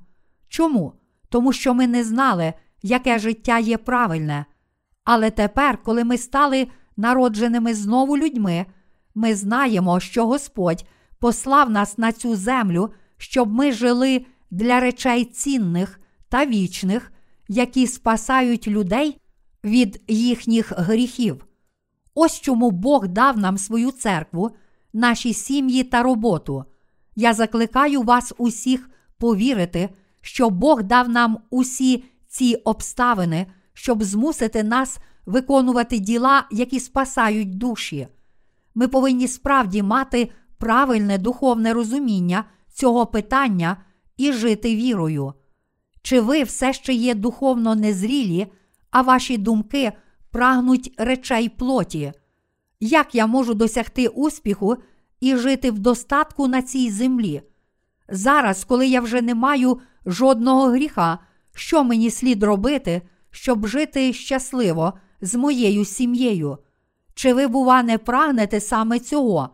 Чому? 0.49 0.93
Тому 1.29 1.53
що 1.53 1.73
ми 1.73 1.87
не 1.87 2.03
знали, 2.03 2.53
яке 2.81 3.19
життя 3.19 3.59
є 3.59 3.77
правильне. 3.77 4.45
Але 5.03 5.31
тепер, 5.31 5.83
коли 5.83 6.03
ми 6.03 6.17
стали 6.17 6.67
народженими 6.97 7.73
знову 7.73 8.17
людьми, 8.17 8.65
ми 9.15 9.35
знаємо, 9.35 9.99
що 9.99 10.27
Господь 10.27 10.85
послав 11.19 11.69
нас 11.69 11.97
на 11.97 12.11
цю 12.11 12.35
землю, 12.35 12.89
щоб 13.17 13.53
ми 13.53 13.71
жили 13.71 14.25
для 14.51 14.79
речей 14.79 15.25
цінних 15.25 15.99
та 16.29 16.45
вічних, 16.45 17.11
які 17.47 17.87
спасають 17.87 18.67
людей 18.67 19.17
від 19.63 20.01
їхніх 20.07 20.71
гріхів. 20.77 21.45
Ось 22.15 22.41
чому 22.41 22.71
Бог 22.71 23.07
дав 23.07 23.37
нам 23.37 23.57
свою 23.57 23.91
церкву, 23.91 24.51
наші 24.93 25.33
сім'ї 25.33 25.83
та 25.83 26.03
роботу. 26.03 26.63
Я 27.15 27.33
закликаю 27.33 28.01
вас 28.01 28.33
усіх 28.37 28.89
повірити, 29.17 29.89
що 30.21 30.49
Бог 30.49 30.83
дав 30.83 31.09
нам 31.09 31.37
усі 31.49 32.03
ці 32.27 32.55
обставини, 32.55 33.47
щоб 33.73 34.03
змусити 34.03 34.63
нас 34.63 34.97
виконувати 35.25 35.99
діла, 35.99 36.47
які 36.51 36.79
спасають 36.79 37.57
душі. 37.57 38.07
Ми 38.75 38.87
повинні 38.87 39.27
справді 39.27 39.83
мати 39.83 40.29
правильне 40.57 41.17
духовне 41.17 41.73
розуміння 41.73 42.43
цього 42.73 43.05
питання 43.05 43.77
і 44.19 44.33
жити 44.33 44.75
вірою. 44.75 45.33
Чи 46.01 46.21
ви 46.21 46.43
все 46.43 46.73
ще 46.73 46.93
є 46.93 47.15
духовно 47.15 47.75
незрілі, 47.75 48.47
а 48.91 49.01
ваші 49.01 49.37
думки 49.37 49.91
прагнуть 50.31 50.93
речей 50.97 51.49
плоті? 51.49 52.13
Як 52.79 53.15
я 53.15 53.27
можу 53.27 53.53
досягти 53.53 54.07
успіху 54.07 54.75
і 55.19 55.35
жити 55.35 55.71
в 55.71 55.79
достатку 55.79 56.47
на 56.47 56.61
цій 56.61 56.91
землі? 56.91 57.41
Зараз, 58.09 58.63
коли 58.63 58.87
я 58.87 59.01
вже 59.01 59.21
не 59.21 59.35
маю 59.35 59.79
жодного 60.05 60.67
гріха, 60.67 61.19
що 61.53 61.83
мені 61.83 62.11
слід 62.11 62.43
робити, 62.43 63.01
щоб 63.31 63.67
жити 63.67 64.13
щасливо 64.13 64.93
з 65.21 65.35
моєю 65.35 65.85
сім'єю? 65.85 66.57
Чи 67.13 67.33
ви, 67.33 67.47
бува, 67.47 67.83
не 67.83 67.97
прагнете 67.97 68.59
саме 68.59 68.99
цього? 68.99 69.49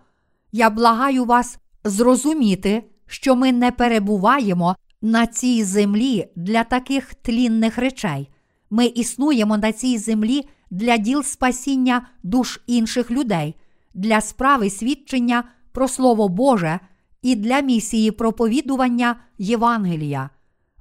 Я 0.51 0.69
благаю 0.69 1.25
вас 1.25 1.58
зрозуміти, 1.84 2.84
що 3.08 3.36
ми 3.36 3.52
не 3.52 3.72
перебуваємо 3.72 4.76
на 5.02 5.28
цій 5.28 5.63
землі 5.63 6.28
для 6.36 6.63
таких 6.63 7.13
тлінних 7.13 7.78
речей. 7.78 8.30
Ми 8.70 8.86
існуємо 8.86 9.58
на 9.58 9.72
цій 9.72 9.98
землі 9.98 10.48
для 10.72 10.98
діл 10.98 11.24
спасіння 11.24 12.08
душ 12.24 12.60
інших 12.68 13.12
людей, 13.12 13.56
для 13.94 14.22
справи 14.22 14.70
свідчення 14.70 15.44
про 15.72 15.88
Слово 15.88 16.30
Боже 16.30 16.80
і 17.22 17.36
для 17.36 17.60
місії 17.60 18.12
проповідування 18.12 19.15
Євангелія. 19.38 20.30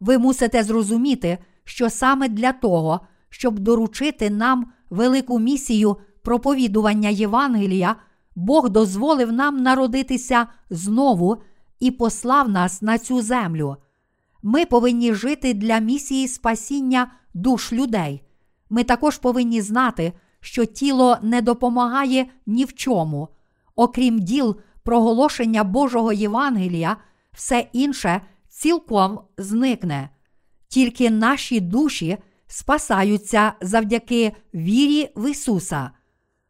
Ви 0.01 0.19
мусите 0.19 0.63
зрозуміти, 0.63 1.39
що 1.65 1.91
саме 1.91 2.29
для 2.29 2.53
того, 2.53 3.01
щоб 3.31 3.59
доручити 3.59 4.31
нам 4.31 4.73
велику 4.91 5.39
місію 5.39 5.97
проповідування 6.23 7.09
Євангелія, 7.09 7.97
Бог 8.37 8.71
дозволив 8.71 9.33
нам 9.33 9.63
народитися 9.63 10.47
знову 10.71 11.37
і 11.85 11.91
послав 11.91 12.49
нас 12.49 12.83
на 12.83 12.99
цю 12.99 13.23
землю. 13.23 13.77
Ми 14.43 14.67
повинні 14.67 15.15
жити 15.15 15.55
для 15.55 15.79
місії 15.79 16.29
спасіння 16.29 17.13
душ 17.35 17.73
людей. 17.73 18.23
Ми 18.71 18.85
також 18.85 19.19
повинні 19.19 19.61
знати, 19.61 20.13
що 20.41 20.65
тіло 20.65 21.19
не 21.23 21.43
допомагає 21.43 22.27
ні 22.47 22.65
в 22.65 22.75
чому, 22.75 23.29
окрім 23.77 24.19
діл 24.19 24.57
проголошення 24.83 25.65
Божого 25.65 26.13
Євангелія, 26.13 26.97
все 27.33 27.67
інше 27.73 28.21
цілком 28.49 29.21
зникне. 29.39 30.09
Тільки 30.69 31.11
наші 31.11 31.61
душі 31.61 32.19
спасаються 32.47 33.53
завдяки 33.61 34.33
вірі 34.55 35.09
в 35.17 35.31
Ісуса. 35.31 35.91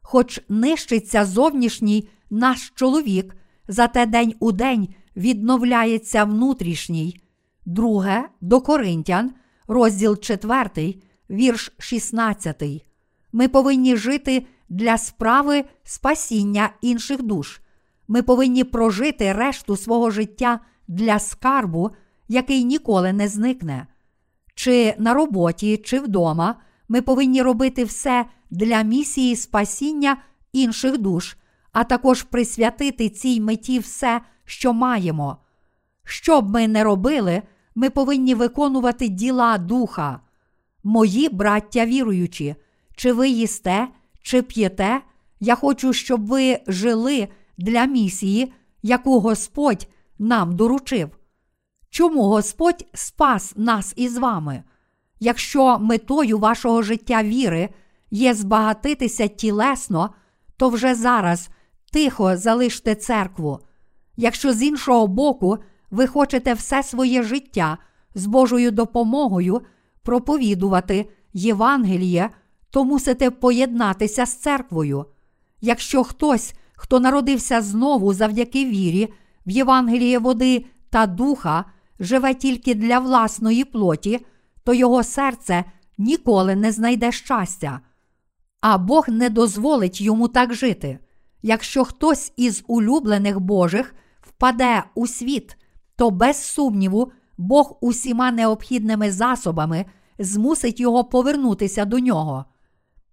Хоч 0.03 0.41
нищиться 0.49 1.25
зовнішній 1.25 2.09
наш 2.31 2.73
чоловік, 2.75 3.37
зате 3.69 4.07
день 4.07 4.35
у 4.41 4.53
день 4.53 4.89
відновляється 5.17 6.25
внутрішній. 6.25 7.21
Друге 7.67 8.29
до 8.41 8.61
Коринтян, 8.61 9.33
розділ 9.69 10.19
4, 10.19 10.95
вірш 11.31 11.73
16. 11.79 12.63
Ми 13.33 13.49
повинні 13.49 13.97
жити 13.97 14.47
для 14.69 14.99
справи 14.99 15.65
спасіння 15.85 16.71
інших 16.81 17.23
душ. 17.23 17.61
Ми 18.09 18.23
повинні 18.23 18.65
прожити 18.65 19.33
решту 19.33 19.77
свого 19.77 20.11
життя 20.11 20.61
для 20.89 21.19
скарбу, 21.19 21.91
який 22.29 22.65
ніколи 22.65 23.13
не 23.13 23.29
зникне. 23.29 23.87
Чи 24.55 24.95
на 24.99 25.15
роботі, 25.15 25.77
чи 25.77 26.01
вдома 26.01 26.57
ми 26.89 27.03
повинні 27.03 27.43
робити 27.43 27.85
все 27.85 28.25
для 28.51 28.83
місії 28.83 29.37
спасіння 29.37 30.17
інших 30.53 30.99
душ, 30.99 31.37
а 31.73 31.85
також 31.85 32.23
присвятити 32.23 33.09
цій 33.09 33.41
меті 33.41 33.79
все, 33.79 34.21
що 34.45 34.73
маємо. 34.73 35.37
Що 36.05 36.41
б 36.41 36.51
ми 36.51 36.69
не 36.69 36.85
робили, 36.85 37.43
ми 37.75 37.91
повинні 37.91 38.35
виконувати 38.35 39.09
діла 39.09 39.59
духа. 39.59 40.21
Мої 40.85 41.29
браття 41.29 41.87
віруючі, 41.87 42.55
чи 42.97 43.13
ви 43.13 43.29
їсте, 43.29 43.89
чи 44.23 44.43
п'єте, 44.43 45.01
я 45.41 45.55
хочу, 45.55 45.93
щоб 45.93 46.27
ви 46.27 46.59
жили 46.67 47.29
для 47.59 47.85
місії, 47.85 48.53
яку 48.83 49.21
Господь 49.21 49.89
нам 50.19 50.57
доручив. 50.57 51.11
Чому 51.91 52.23
Господь 52.23 52.87
спас 52.95 53.53
нас 53.57 53.93
із 53.97 54.19
вами? 54.19 54.63
Якщо 55.21 55.79
метою 55.79 56.39
вашого 56.39 56.83
життя 56.83 57.23
віри 57.23 57.69
є 58.11 58.35
збагатитися 58.35 59.29
тілесно, 59.29 60.11
то 60.57 60.69
вже 60.69 60.95
зараз 60.95 61.49
тихо 61.93 62.37
залиште 62.37 62.95
церкву. 62.95 63.61
Якщо 64.17 64.53
з 64.53 64.63
іншого 64.63 65.07
боку 65.07 65.59
ви 65.91 66.07
хочете 66.07 66.55
все 66.55 66.83
своє 66.83 67.23
життя 67.23 67.79
з 68.15 68.27
Божою 68.27 68.71
допомогою 68.71 69.61
проповідувати 70.03 71.11
Євангеліє, 71.33 72.31
то 72.71 72.85
мусите 72.85 73.31
поєднатися 73.31 74.27
з 74.27 74.37
церквою. 74.37 75.07
Якщо 75.61 76.05
хтось, 76.05 76.55
хто 76.75 77.01
народився 77.01 77.61
знову 77.61 78.15
завдяки 78.15 78.65
вірі, 78.65 79.13
в 79.47 79.51
Євангеліє 79.51 80.19
води 80.19 80.65
та 80.91 81.07
духа, 81.07 81.65
живе 82.01 82.35
тільки 82.35 82.75
для 82.75 82.99
власної 82.99 83.65
плоті, 83.65 84.27
то 84.65 84.75
його 84.75 85.03
серце 85.03 85.65
ніколи 85.99 86.57
не 86.57 86.73
знайде 86.73 87.13
щастя, 87.13 87.81
а 88.61 88.79
Бог 88.79 89.09
не 89.09 89.31
дозволить 89.31 90.01
йому 90.01 90.29
так 90.29 90.55
жити. 90.55 90.99
Якщо 91.43 91.85
хтось 91.85 92.33
із 92.37 92.65
улюблених 92.67 93.41
Божих 93.41 93.95
впаде 94.37 94.83
у 94.95 95.07
світ, 95.07 95.57
то 95.97 96.11
без 96.11 96.45
сумніву 96.45 97.13
Бог 97.39 97.79
усіма 97.81 98.31
необхідними 98.31 99.11
засобами 99.11 99.85
змусить 100.19 100.81
його 100.81 101.05
повернутися 101.05 101.85
до 101.85 101.99
нього. 101.99 102.45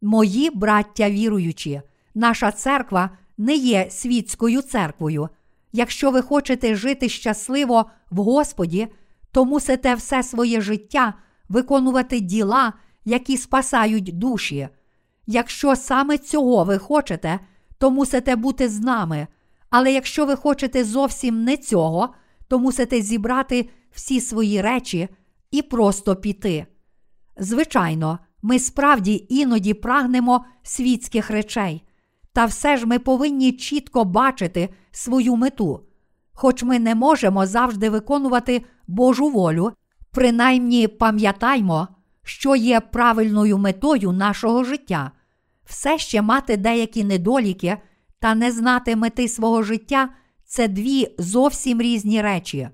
Мої 0.02 0.50
браття 0.50 1.10
віруючі, 1.10 1.82
наша 2.16 2.52
церква 2.52 3.10
не 3.38 3.56
є 3.56 3.88
світською 3.90 4.62
церквою. 4.62 5.30
Якщо 5.72 6.12
ви 6.12 6.22
хочете 6.22 6.76
жити 6.76 7.10
щасливо 7.10 7.86
в 8.12 8.18
Господі, 8.18 8.88
то 9.32 9.46
мусите 9.46 9.96
все 9.96 10.24
своє 10.24 10.62
життя 10.62 11.14
виконувати 11.50 12.20
діла, 12.20 12.74
які 13.06 13.38
спасають 13.38 14.18
душі. 14.18 14.70
Якщо 15.28 15.76
саме 15.76 16.18
цього 16.18 16.64
ви 16.64 16.78
хочете, 16.78 17.40
то 17.78 17.92
мусите 17.92 18.36
бути 18.36 18.70
з 18.70 18.80
нами. 18.80 19.28
Але 19.72 19.94
якщо 19.94 20.26
ви 20.26 20.36
хочете 20.36 20.84
зовсім 20.84 21.44
не 21.44 21.58
цього, 21.58 22.10
то 22.48 22.60
мусите 22.60 23.02
зібрати 23.02 23.70
всі 23.92 24.22
свої 24.22 24.62
речі 24.62 25.10
і 25.52 25.62
просто 25.62 26.16
піти. 26.16 26.66
Звичайно, 27.38 28.20
ми 28.42 28.60
справді 28.60 29.26
іноді 29.30 29.74
прагнемо 29.74 30.46
світських 30.64 31.30
речей, 31.30 31.84
та 32.34 32.46
все 32.46 32.78
ж 32.78 32.86
ми 32.86 33.00
повинні 33.00 33.52
чітко 33.52 34.06
бачити 34.06 34.70
свою 34.92 35.36
мету. 35.36 35.84
Хоч 36.34 36.64
ми 36.64 36.80
не 36.80 36.96
можемо 36.96 37.46
завжди 37.46 37.90
виконувати 37.90 38.66
Божу 38.88 39.30
волю, 39.30 39.72
принаймні 40.12 40.88
пам'ятаймо, 40.88 41.88
що 42.24 42.56
є 42.56 42.80
правильною 42.80 43.58
метою 43.58 44.12
нашого 44.12 44.64
життя, 44.64 45.12
все 45.66 45.98
ще 45.98 46.22
мати 46.22 46.58
деякі 46.58 47.04
недоліки 47.04 47.78
та 48.22 48.36
не 48.36 48.52
знати 48.52 48.96
мети 48.96 49.28
свого 49.28 49.64
життя 49.64 50.10
це 50.46 50.68
дві 50.68 51.16
зовсім 51.18 51.82
різні 51.82 52.22
речі. 52.22 52.70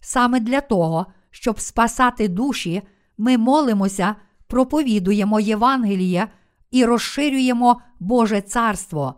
Саме 0.00 0.40
для 0.40 0.60
того, 0.60 1.06
щоб 1.30 1.60
спасати 1.60 2.28
душі, 2.28 2.82
ми 3.18 3.38
молимося, 3.38 4.16
проповідуємо 4.46 5.40
Євангеліє 5.40 6.28
і 6.70 6.84
розширюємо 6.84 7.80
Боже 8.00 8.40
Царство. 8.40 9.14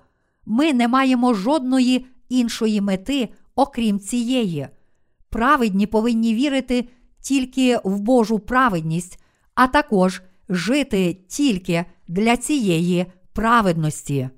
Ми 0.46 0.72
не 0.72 0.88
маємо 0.88 1.34
жодної 1.34 2.06
іншої 2.28 2.80
мети, 2.80 3.28
окрім 3.54 4.00
цієї. 4.00 4.68
Праведні 5.30 5.86
повинні 5.86 6.34
вірити 6.34 6.88
тільки 7.20 7.78
в 7.84 8.00
Божу 8.00 8.38
праведність, 8.38 9.24
а 9.54 9.66
також 9.66 10.22
жити 10.48 11.18
тільки 11.28 11.84
для 12.08 12.36
цієї 12.36 13.06
праведності. 13.32 14.28